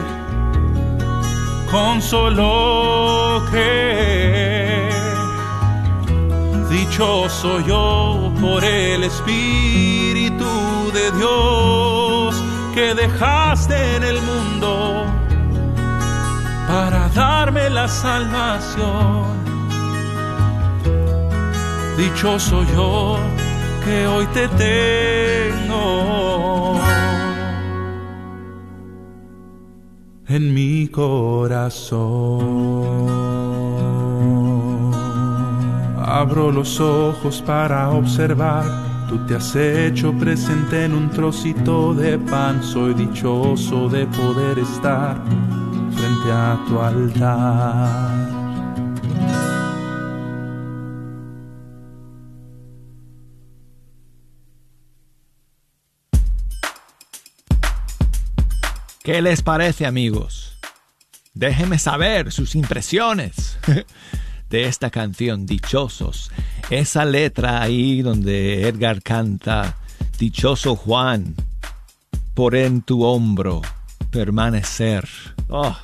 con 1.72 2.02
solo 2.02 3.44
creer. 3.50 4.94
Dichoso 6.70 7.60
yo 7.62 8.32
por 8.40 8.64
el 8.64 9.04
Espíritu 9.04 10.46
de 10.94 11.12
Dios 11.12 12.44
que 12.76 12.94
dejaste 12.94 13.96
en 13.96 14.04
el 14.04 14.22
mundo 14.22 15.06
para 16.68 17.10
darme 17.10 17.70
la 17.70 17.88
salvación. 17.88 19.24
Dichoso 21.98 22.64
yo 22.76 23.18
que 23.84 24.08
hoy 24.08 24.26
te 24.28 24.48
tengo 24.50 25.84
en 30.28 30.54
mi 30.54 30.88
corazón. 30.88 32.04
Abro 35.98 36.52
los 36.52 36.80
ojos 36.80 37.42
para 37.42 37.90
observar, 37.90 38.64
tú 39.08 39.26
te 39.26 39.36
has 39.36 39.56
hecho 39.56 40.14
presente 40.14 40.86
en 40.86 40.94
un 40.94 41.10
trocito 41.10 41.94
de 41.94 42.18
pan, 42.18 42.64
soy 42.64 42.94
dichoso 42.94 43.90
de 43.90 44.06
poder 44.08 44.60
estar 44.60 45.22
frente 45.96 46.32
a 46.32 46.60
tu 46.68 46.80
altar. 46.80 48.44
¿Qué 59.04 59.22
les 59.22 59.42
parece 59.42 59.86
amigos? 59.86 60.58
Déjenme 61.34 61.78
saber 61.78 62.32
sus 62.32 62.56
impresiones 62.56 63.58
de 64.54 64.66
esta 64.68 64.92
canción, 64.92 65.48
Dichosos. 65.48 66.30
Esa 66.70 67.06
letra 67.06 67.64
ahí 67.64 68.04
donde 68.04 68.68
Edgar 68.68 69.02
canta, 69.02 69.78
Dichoso 70.20 70.76
Juan, 70.76 71.34
por 72.36 72.54
en 72.56 72.84
tu 72.84 73.04
hombro 73.04 73.64
permanecer. 74.12 75.10
Oh, 75.50 75.76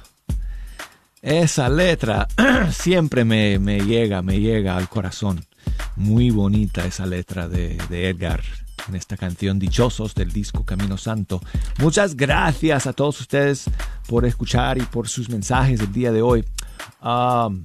esa 1.24 1.68
letra 1.68 2.28
siempre 2.72 3.26
me, 3.26 3.58
me, 3.58 3.80
llega, 3.80 4.22
me 4.22 4.40
llega 4.40 4.78
al 4.78 4.88
corazón. 4.88 5.44
Muy 5.96 6.30
bonita 6.30 6.86
esa 6.86 7.08
letra 7.08 7.50
de, 7.50 7.76
Edgar 7.90 8.44
en 8.88 8.96
esta 8.96 9.18
canción 9.18 9.58
Dichosos 9.58 10.14
del 10.14 10.32
disco 10.32 10.64
Camino 10.64 11.00
Santo. 11.00 11.42
Muchas 11.80 12.16
gracias 12.16 12.86
a 12.86 12.94
todos 12.94 13.20
ustedes 13.20 13.66
por 14.08 14.28
escuchar 14.28 14.78
y 14.78 14.82
por 14.82 15.10
sus 15.10 15.28
mensajes 15.28 15.80
el 15.80 15.92
día 15.92 16.12
de 16.12 16.22
hoy. 16.22 16.46
Um, 17.02 17.64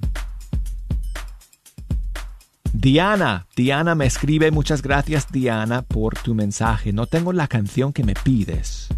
Diana, 2.77 3.47
Diana 3.55 3.95
me 3.95 4.05
escribe, 4.05 4.51
muchas 4.51 4.81
gracias 4.81 5.31
Diana 5.31 5.81
por 5.81 6.19
tu 6.19 6.35
mensaje. 6.35 6.91
No 6.91 7.07
tengo 7.07 7.31
la 7.31 7.47
canción 7.47 7.93
que 7.93 8.03
me 8.03 8.13
pides. 8.15 8.89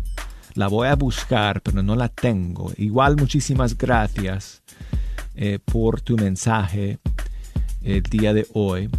La 0.56 0.68
voy 0.68 0.88
a 0.88 0.96
buscar, 0.96 1.62
pero 1.62 1.84
no 1.84 1.96
la 1.96 2.10
tengo. 2.10 2.72
Igual 2.78 3.18
muchísimas 3.18 3.78
gracias 3.78 4.64
eh, 5.36 5.60
por 5.64 6.02
tu 6.02 6.18
mensaje 6.18 6.98
el 7.84 8.02
día 8.02 8.34
de 8.34 8.48
hoy. 8.54 8.90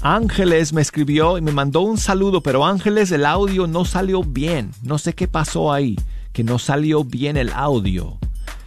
Ángeles 0.00 0.72
me 0.72 0.82
escribió 0.82 1.36
y 1.38 1.40
me 1.42 1.50
mandó 1.50 1.80
un 1.80 1.98
saludo, 1.98 2.40
pero 2.40 2.64
Ángeles 2.64 3.10
el 3.10 3.26
audio 3.26 3.66
no 3.66 3.84
salió 3.84 4.22
bien. 4.22 4.70
No 4.82 4.98
sé 4.98 5.12
qué 5.12 5.26
pasó 5.26 5.72
ahí, 5.72 5.96
que 6.32 6.44
no 6.44 6.60
salió 6.60 7.02
bien 7.02 7.36
el 7.36 7.52
audio. 7.52 8.16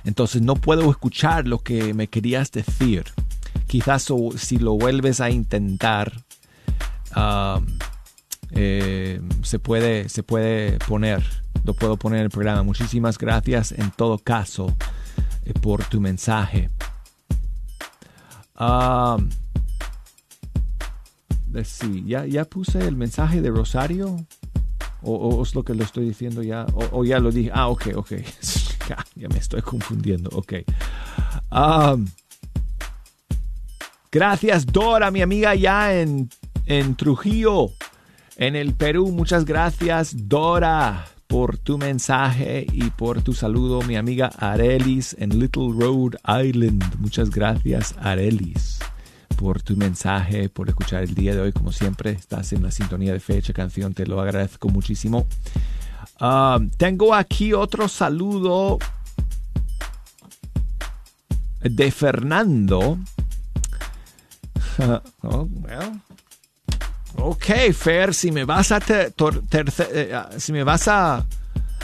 Entonces 0.03 0.41
no 0.41 0.55
puedo 0.55 0.91
escuchar 0.91 1.47
lo 1.47 1.59
que 1.59 1.93
me 1.93 2.07
querías 2.07 2.51
decir. 2.51 3.05
Quizás 3.67 4.07
si 4.37 4.57
lo 4.57 4.73
vuelves 4.73 5.21
a 5.21 5.29
intentar, 5.29 6.11
eh, 8.51 9.21
se, 9.43 9.59
puede, 9.59 10.09
se 10.09 10.23
puede 10.23 10.79
poner, 10.79 11.23
lo 11.63 11.73
puedo 11.73 11.97
poner 11.97 12.19
en 12.19 12.25
el 12.25 12.31
programa. 12.31 12.63
Muchísimas 12.63 13.17
gracias 13.17 13.71
en 13.71 13.91
todo 13.91 14.17
caso 14.17 14.75
eh, 15.45 15.53
por 15.53 15.83
tu 15.85 16.01
mensaje. 16.01 16.69
Uh, 18.59 19.21
Sí, 21.63 22.03
¿Ya, 22.05 22.25
ya 22.25 22.45
puse 22.45 22.79
el 22.87 22.95
mensaje 22.95 23.41
de 23.41 23.49
Rosario. 23.49 24.25
O, 25.01 25.15
o, 25.15 25.43
es 25.43 25.55
lo 25.55 25.63
que 25.63 25.73
lo 25.73 25.83
estoy 25.83 26.05
diciendo 26.05 26.43
ya. 26.43 26.65
O, 26.73 26.99
o 26.99 27.05
ya 27.05 27.19
lo 27.19 27.31
dije. 27.31 27.51
Ah, 27.53 27.67
ok, 27.67 27.87
ok. 27.95 28.11
ya, 28.89 29.05
ya, 29.15 29.29
me 29.29 29.37
estoy 29.37 29.61
confundiendo. 29.61 30.29
Ok. 30.33 30.53
Um, 31.51 32.05
gracias, 34.11 34.65
Dora, 34.65 35.11
mi 35.11 35.21
amiga, 35.21 35.55
ya 35.55 35.99
en, 35.99 36.29
en 36.65 36.95
Trujillo, 36.95 37.71
en 38.37 38.55
el 38.55 38.73
Perú. 38.73 39.11
Muchas 39.11 39.45
gracias, 39.45 40.13
Dora, 40.27 41.05
por 41.27 41.57
tu 41.57 41.77
mensaje 41.77 42.65
y 42.71 42.89
por 42.91 43.21
tu 43.21 43.33
saludo, 43.33 43.81
mi 43.83 43.95
amiga 43.95 44.31
Arelis 44.37 45.15
en 45.19 45.39
Little 45.39 45.73
Road 45.77 46.15
Island. 46.43 46.83
Muchas 46.99 47.29
gracias, 47.29 47.95
Arelis 47.99 48.79
por 49.39 49.61
tu 49.61 49.77
mensaje, 49.77 50.49
por 50.49 50.67
escuchar 50.67 51.03
el 51.03 51.15
día 51.15 51.33
de 51.33 51.39
hoy. 51.39 51.53
Como 51.53 51.71
siempre, 51.71 52.11
estás 52.11 52.51
en 52.51 52.61
la 52.61 52.71
sintonía 52.71 53.13
de 53.13 53.21
fecha 53.21 53.53
canción, 53.53 53.93
te 53.93 54.05
lo 54.05 54.19
agradezco 54.19 54.67
muchísimo. 54.67 55.27
Uh, 56.19 56.67
tengo 56.75 57.15
aquí 57.15 57.53
otro 57.53 57.87
saludo. 57.87 58.77
de 61.61 61.91
Fernando. 61.91 62.97
Oh, 65.23 65.47
well. 65.61 66.01
Ok, 67.17 67.45
Fer, 67.73 68.13
si 68.13 68.31
me 68.31 68.45
vas 68.45 68.71
a 68.71 68.79
te- 68.79 69.11
eh, 69.91 70.15
si 70.37 70.53
me 70.53 70.63
vas 70.63 70.87
a, 70.87 71.25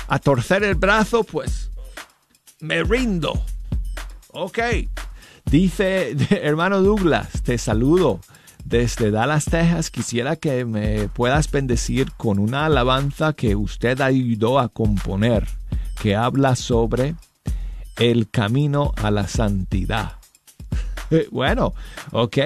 a 0.08 0.20
torcer 0.20 0.64
el 0.64 0.76
brazo, 0.76 1.24
pues 1.24 1.70
me 2.62 2.84
rindo. 2.84 3.34
Ok. 4.32 4.60
Dice 5.46 6.16
hermano 6.30 6.82
Douglas, 6.82 7.42
te 7.44 7.58
saludo 7.58 8.20
desde 8.64 9.12
Dallas, 9.12 9.46
Texas. 9.46 9.92
Quisiera 9.92 10.36
que 10.38 10.64
me 10.66 11.10
puedas 11.10 11.52
bendecir 11.52 12.12
con 12.14 12.40
una 12.40 12.66
alabanza 12.66 13.34
que 13.34 13.56
usted 13.56 14.00
ayudó 14.02 14.60
a 14.60 14.70
componer, 14.70 15.46
que 16.02 16.16
habla 16.16 16.56
sobre 16.56 17.16
el 17.98 18.30
camino 18.30 18.94
a 18.96 19.12
la 19.12 19.28
santidad. 19.28 20.14
Eh, 21.12 21.28
Bueno, 21.32 21.74
ok. 22.12 22.38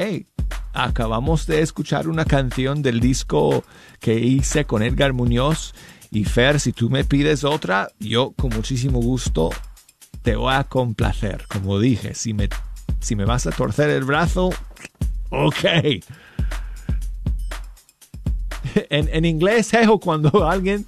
Acabamos 0.74 1.46
de 1.48 1.62
escuchar 1.62 2.08
una 2.08 2.26
canción 2.26 2.82
del 2.82 3.00
disco 3.00 3.64
que 4.00 4.20
hice 4.20 4.66
con 4.66 4.84
Edgar 4.84 5.14
Muñoz. 5.14 5.74
Y 6.12 6.26
Fer, 6.26 6.60
si 6.60 6.74
tú 6.74 6.90
me 6.90 7.04
pides 7.04 7.44
otra, 7.44 7.90
yo 8.00 8.32
con 8.32 8.50
muchísimo 8.50 9.00
gusto 9.00 9.52
te 10.24 10.36
voy 10.36 10.54
a 10.54 10.64
complacer. 10.64 11.46
Como 11.48 11.80
dije, 11.80 12.16
si 12.16 12.34
me, 12.34 12.50
si 13.00 13.16
me 13.16 13.26
vas 13.26 13.46
a 13.48 13.52
torcer 13.52 13.90
el 13.90 14.04
brazo, 14.04 14.50
ok. 15.30 15.66
En, 18.90 19.10
en 19.12 19.26
inglés, 19.26 19.72
cuando 20.02 20.48
alguien, 20.48 20.86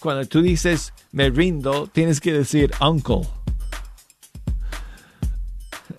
cuando 0.00 0.26
tú 0.26 0.42
dices 0.42 0.92
me 1.12 1.30
rindo, 1.30 1.86
tienes 1.86 2.20
que 2.20 2.32
decir 2.32 2.72
uncle. 2.80 3.28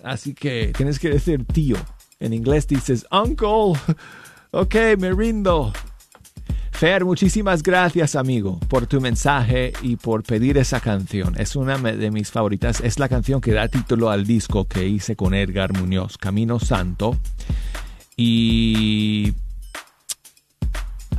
Así 0.02 0.34
que 0.34 0.72
tienes 0.76 0.98
que 0.98 1.10
decir 1.10 1.44
tío. 1.44 1.76
En 2.20 2.32
inglés 2.32 2.66
dices 2.66 3.06
uncle. 3.10 3.80
Ok, 4.54 4.74
me 4.98 5.10
rindo. 5.12 5.72
Fer, 6.72 7.06
muchísimas 7.06 7.62
gracias 7.62 8.14
amigo 8.14 8.60
por 8.68 8.86
tu 8.86 9.00
mensaje 9.00 9.72
y 9.80 9.96
por 9.96 10.24
pedir 10.24 10.58
esa 10.58 10.78
canción. 10.78 11.40
Es 11.40 11.56
una 11.56 11.78
de 11.78 12.10
mis 12.10 12.30
favoritas. 12.30 12.82
Es 12.82 12.98
la 12.98 13.08
canción 13.08 13.40
que 13.40 13.52
da 13.52 13.68
título 13.68 14.10
al 14.10 14.26
disco 14.26 14.66
que 14.66 14.86
hice 14.86 15.16
con 15.16 15.32
Edgar 15.32 15.72
Muñoz, 15.72 16.18
Camino 16.18 16.60
Santo. 16.60 17.16
Y 18.14 19.32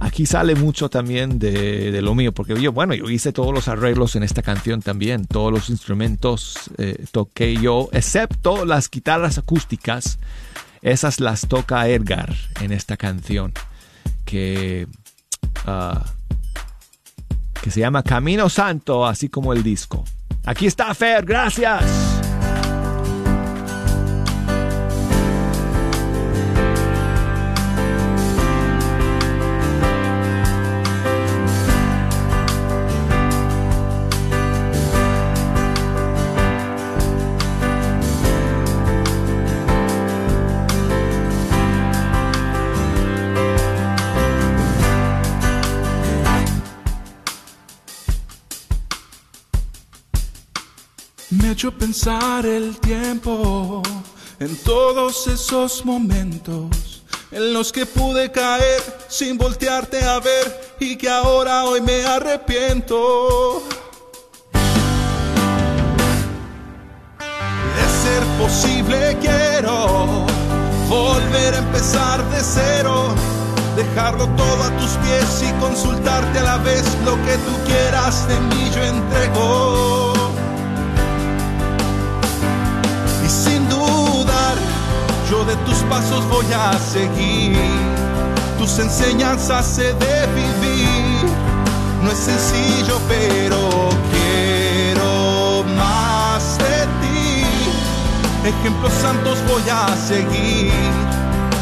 aquí 0.04 0.26
sale 0.26 0.56
mucho 0.56 0.89
también 0.89 1.39
de, 1.39 2.01
lo 2.01 2.14
mío, 2.14 2.34
porque 2.34 2.60
yo, 2.62 2.72
bueno, 2.72 2.93
yo 2.93 3.10
hice 3.10 3.32
todos 3.32 3.54
los 3.54 3.68
arreglos 3.68 4.16
en 4.16 4.24
esta 4.24 4.41
canción 4.41 4.82
también, 4.82 5.26
todos 5.26 5.51
los 5.51 5.70
instrumentos 5.70 6.70
eh, 6.78 7.06
toqué 7.12 7.56
yo, 7.56 7.89
excepto 7.93 8.66
las 8.66 8.89
guitarras 8.89 9.38
acústicas, 9.38 10.20
esas 10.82 11.20
las 11.20 11.47
toca 11.47 11.88
Edgar 11.88 12.36
en 12.60 12.74
esta 12.74 12.97
canción, 12.97 13.54
que, 14.26 14.88
ah, 15.66 16.06
que 17.62 17.72
se 17.72 17.80
llama 17.80 18.04
Camino 18.04 18.49
Santo, 18.49 19.06
así 19.06 19.30
como 19.30 19.54
el 19.54 19.64
disco. 19.64 20.04
Aquí 20.43 20.68
está 20.68 20.93
Fer, 20.93 21.24
gracias. 21.26 22.32
Pensar 51.72 52.45
el 52.45 52.78
tiempo 52.80 53.82
en 54.39 54.55
todos 54.57 55.28
esos 55.28 55.86
momentos 55.86 57.03
en 57.32 57.53
los 57.53 57.72
que 57.72 57.86
pude 57.86 58.32
caer 58.32 58.82
sin 59.07 59.38
voltearte 59.38 60.03
a 60.03 60.20
ver 60.20 60.76
y 60.80 60.97
que 60.97 61.09
ahora 61.09 61.66
hoy 61.66 61.82
me 61.82 62.03
arrepiento. 62.03 63.64
De 67.76 67.86
ser 68.03 68.24
posible 68.38 69.18
quiero 69.22 70.26
volver 70.89 71.55
a 71.55 71.59
empezar 71.59 72.24
de 72.30 72.41
cero, 72.43 73.16
dejarlo 73.76 74.28
todo 74.36 74.64
a 74.64 74.78
tus 74.78 74.91
pies 74.97 75.43
y 75.49 75.51
consultarte 75.59 76.39
a 76.39 76.43
la 76.43 76.57
vez 76.57 76.84
lo 77.05 77.16
que 77.26 77.38
tú 77.38 77.64
quieras 77.66 78.28
de 78.28 78.39
mí 78.39 78.70
yo 78.76 78.84
entrego. 78.84 79.92
De 85.45 85.55
tus 85.65 85.77
pasos 85.89 86.27
voy 86.29 86.45
a 86.53 86.77
seguir. 86.79 87.57
Tus 88.57 88.79
enseñanzas 88.79 89.77
he 89.77 89.93
de 89.93 90.27
vivir. 90.35 91.25
No 92.01 92.11
es 92.11 92.17
sencillo, 92.17 92.99
pero 93.07 93.89
quiero 94.11 95.63
más 95.75 96.57
de 96.57 96.85
ti. 97.01 97.45
Ejemplos 98.47 98.93
santos 98.93 99.37
voy 99.47 99.63
a 99.69 99.95
seguir. 99.95 100.71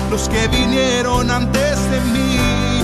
Los 0.10 0.28
que 0.30 0.48
vinieron 0.48 1.32
antes 1.32 1.92
de 1.92 2.00
mí 2.14 2.84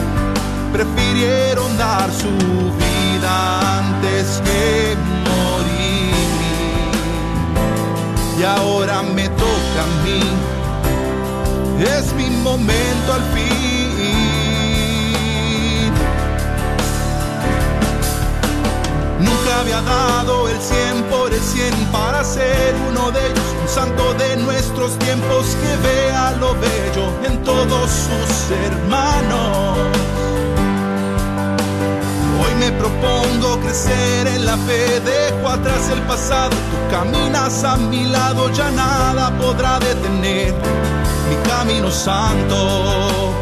prefirieron 0.72 1.78
dar 1.78 2.10
su 2.12 2.30
vida 2.30 3.80
antes 3.80 4.42
que 4.46 4.96
morir 5.30 5.88
y 8.40 8.44
ahora 8.44 9.02
me 9.02 9.28
toca 9.30 9.82
a 9.84 10.04
mí. 10.04 10.22
Es 11.80 12.12
mi 12.14 12.28
momento 12.30 13.14
al 13.14 13.22
fin. 13.34 13.48
Nunca 19.20 19.60
había 19.60 19.82
dado 19.82 20.50
el 20.50 20.60
100 20.60 21.04
por 21.04 21.32
el 21.32 21.40
100 21.40 21.74
para 21.92 22.24
ser 22.24 22.74
uno 22.90 23.12
de 23.12 23.28
ellos, 23.28 23.56
un 23.62 23.68
santo 23.68 24.16
de 24.16 24.38
nuestros 24.38 24.98
tiempos 24.98 25.56
que 25.62 25.88
vea 25.88 26.32
lo 26.40 26.56
bello 26.56 27.14
en 27.28 27.44
todos 27.44 27.92
sus 27.92 28.52
hermanos. 28.66 29.78
Hoy 32.42 32.56
me 32.56 32.72
propongo 32.72 33.60
crecer 33.62 34.26
en 34.28 34.46
la 34.48 34.58
fe, 34.58 35.00
dejo 35.02 35.48
atrás 35.48 35.90
el 35.92 36.02
pasado, 36.04 36.50
tú 36.50 36.90
caminas 36.90 37.64
a 37.64 37.78
mi 37.78 38.06
lado, 38.06 38.50
ya 38.52 38.72
nada 38.72 39.30
podrá 39.38 39.78
detener 39.78 40.56
mi 41.30 41.36
camino 41.50 41.92
santo. 41.92 43.34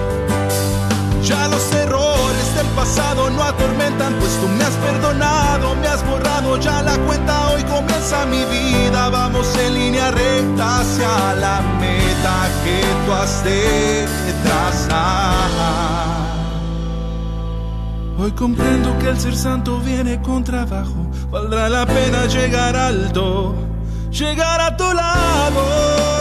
Ya 1.24 1.48
los 1.48 1.72
errores 1.74 2.56
del 2.56 2.68
pasado 2.76 3.30
no 3.32 3.42
atormentan, 3.42 4.14
pues 4.20 4.32
tú 4.40 4.48
me 4.48 4.64
has 4.64 4.76
perdonado, 4.76 5.76
me 5.76 5.88
has 5.88 6.06
borrado 6.08 6.58
ya 6.60 6.84
la 6.84 6.98
cuenta, 7.00 7.50
hoy 7.52 7.64
comienza 7.64 8.26
mi 8.28 8.44
vida, 8.46 9.10
vamos 9.10 9.48
en 9.58 9.74
línea 9.74 10.12
recta 10.12 10.82
hacia 10.82 11.34
la 11.36 11.62
meta 11.80 12.36
que 12.64 12.82
tú 13.06 13.14
has 13.14 13.44
de 13.44 14.08
trazar. 14.44 15.96
Hoy 18.18 18.32
comprendo 18.32 18.98
que 19.00 19.10
el 19.10 19.20
ser 19.20 19.36
santo 19.36 19.80
viene 19.80 20.22
con 20.22 20.44
trabajo. 20.44 21.08
Valdrá 21.30 21.68
la 21.70 21.86
pena 21.86 22.28
llegar 22.28 22.76
alto, 22.76 23.56
llegar 24.12 24.62
a 24.62 24.78
tu 24.78 24.94
lado. 24.94 26.15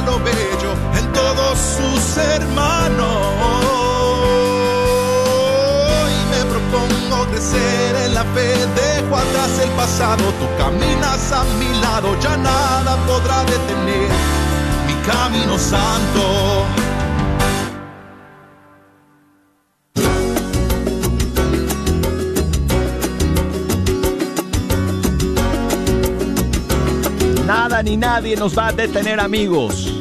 Lo 0.00 0.18
bello 0.18 0.72
en 0.98 1.12
todos 1.12 1.58
sus 1.58 2.16
hermanos. 2.16 3.16
Y 6.16 6.20
me 6.30 6.44
propongo 6.44 7.26
crecer 7.30 7.96
en 8.04 8.14
la 8.14 8.24
fe, 8.34 8.54
dejo 8.74 9.16
atrás 9.16 9.58
el 9.62 9.70
pasado, 9.70 10.24
tú 10.38 10.46
caminas 10.58 11.32
a 11.32 11.44
mi 11.58 11.80
lado, 11.80 12.18
ya 12.20 12.36
nada 12.36 12.96
podrá 13.06 13.44
detener 13.44 14.10
mi 14.86 14.94
camino 15.06 15.58
santo. 15.58 16.85
Ni 27.86 27.96
nadie 27.96 28.34
nos 28.34 28.58
va 28.58 28.66
a 28.66 28.72
detener 28.72 29.20
amigos 29.20 29.94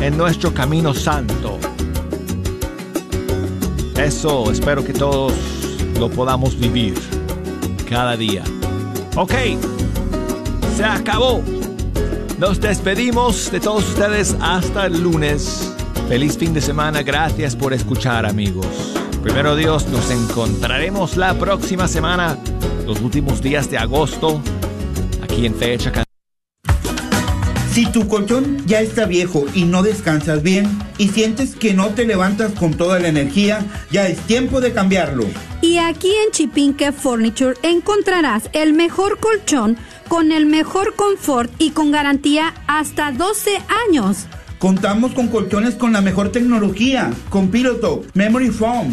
en 0.00 0.16
nuestro 0.16 0.52
camino 0.52 0.92
santo. 0.92 1.56
Eso 3.96 4.50
espero 4.50 4.84
que 4.84 4.92
todos 4.92 5.32
lo 5.96 6.10
podamos 6.10 6.58
vivir 6.58 6.94
cada 7.88 8.16
día. 8.16 8.42
Ok, 9.14 9.32
se 10.76 10.82
acabó. 10.82 11.44
Nos 12.40 12.60
despedimos 12.60 13.48
de 13.52 13.60
todos 13.60 13.88
ustedes 13.88 14.36
hasta 14.40 14.86
el 14.86 15.00
lunes. 15.00 15.72
Feliz 16.08 16.36
fin 16.36 16.52
de 16.52 16.60
semana, 16.60 17.04
gracias 17.04 17.54
por 17.54 17.72
escuchar 17.72 18.26
amigos. 18.26 18.66
Primero 19.22 19.54
Dios, 19.54 19.86
nos 19.86 20.10
encontraremos 20.10 21.16
la 21.16 21.34
próxima 21.34 21.86
semana, 21.86 22.36
los 22.84 23.00
últimos 23.00 23.40
días 23.40 23.70
de 23.70 23.78
agosto, 23.78 24.42
aquí 25.28 25.46
en 25.46 25.54
Fecha 25.54 25.92
Can- 25.92 26.04
Si 27.72 27.86
tu 27.86 28.08
colchón 28.08 28.66
ya 28.66 28.80
está 28.80 29.04
viejo 29.06 29.44
y 29.54 29.64
no 29.64 29.82
descansas 29.82 30.42
bien 30.42 30.66
y 30.96 31.08
sientes 31.08 31.54
que 31.54 31.74
no 31.74 31.90
te 31.90 32.06
levantas 32.06 32.52
con 32.52 32.74
toda 32.74 32.98
la 32.98 33.08
energía, 33.08 33.64
ya 33.92 34.08
es 34.08 34.18
tiempo 34.20 34.60
de 34.60 34.72
cambiarlo. 34.72 35.24
Y 35.60 35.78
aquí 35.78 36.10
en 36.24 36.32
Chipinque 36.32 36.90
Furniture 36.92 37.54
encontrarás 37.62 38.50
el 38.52 38.72
mejor 38.72 39.18
colchón 39.20 39.76
con 40.08 40.32
el 40.32 40.46
mejor 40.46 40.94
confort 40.96 41.52
y 41.58 41.70
con 41.70 41.92
garantía 41.92 42.54
hasta 42.66 43.12
12 43.12 43.50
años. 43.88 44.26
Contamos 44.58 45.12
con 45.12 45.28
colchones 45.28 45.74
con 45.76 45.92
la 45.92 46.00
mejor 46.00 46.32
tecnología, 46.32 47.12
con 47.30 47.48
Pillow 47.48 48.04
Memory 48.14 48.48
Foam, 48.50 48.92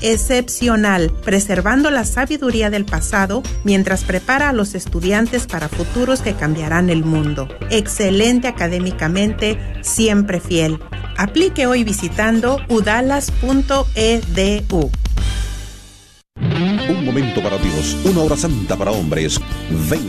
excepcional, 0.00 1.12
preservando 1.24 1.90
la 1.90 2.04
sabiduría 2.04 2.70
del 2.70 2.84
pasado 2.84 3.42
mientras 3.64 4.04
prepara 4.04 4.50
a 4.50 4.52
los 4.52 4.74
estudiantes 4.74 5.46
para 5.46 5.68
futuros 5.68 6.22
que 6.22 6.34
cambiarán 6.34 6.90
el 6.90 7.04
mundo. 7.04 7.48
Excelente 7.70 8.48
académicamente, 8.48 9.58
siempre 9.82 10.40
fiel. 10.40 10.78
Aplique 11.16 11.66
hoy 11.66 11.84
visitando 11.84 12.58
udalas.edu. 12.68 13.30
Un 16.38 17.04
momento 17.04 17.42
para 17.42 17.56
Dios, 17.58 17.96
una 18.04 18.20
hora 18.20 18.36
santa 18.36 18.76
para 18.76 18.90
hombres. 18.90 19.40
Ven, 19.88 20.02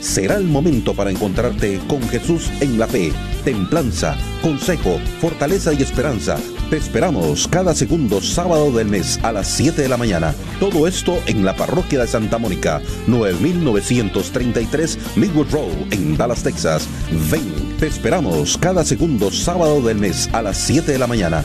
será 0.00 0.36
el 0.36 0.44
momento 0.44 0.94
para 0.94 1.10
encontrarte 1.10 1.78
con 1.86 2.02
Jesús 2.08 2.50
en 2.60 2.78
la 2.78 2.86
fe, 2.86 3.12
templanza, 3.44 4.16
consejo, 4.42 4.98
fortaleza 5.20 5.72
y 5.74 5.82
esperanza. 5.82 6.38
Te 6.70 6.78
esperamos 6.78 7.46
cada 7.46 7.74
segundo 7.74 8.20
sábado 8.20 8.72
del 8.72 8.88
mes 8.88 9.20
a 9.22 9.32
las 9.32 9.48
7 9.48 9.82
de 9.82 9.88
la 9.88 9.96
mañana. 9.96 10.34
Todo 10.58 10.88
esto 10.88 11.18
en 11.26 11.44
la 11.44 11.54
parroquia 11.54 12.00
de 12.00 12.08
Santa 12.08 12.38
Mónica, 12.38 12.80
9933 13.06 14.98
Midwood 15.16 15.50
Road 15.52 15.92
en 15.92 16.16
Dallas, 16.16 16.42
Texas. 16.42 16.88
Ven, 17.30 17.76
te 17.78 17.86
esperamos 17.86 18.56
cada 18.58 18.84
segundo 18.84 19.30
sábado 19.30 19.82
del 19.82 19.98
mes 19.98 20.28
a 20.32 20.42
las 20.42 20.56
7 20.56 20.90
de 20.90 20.98
la 20.98 21.06
mañana. 21.06 21.44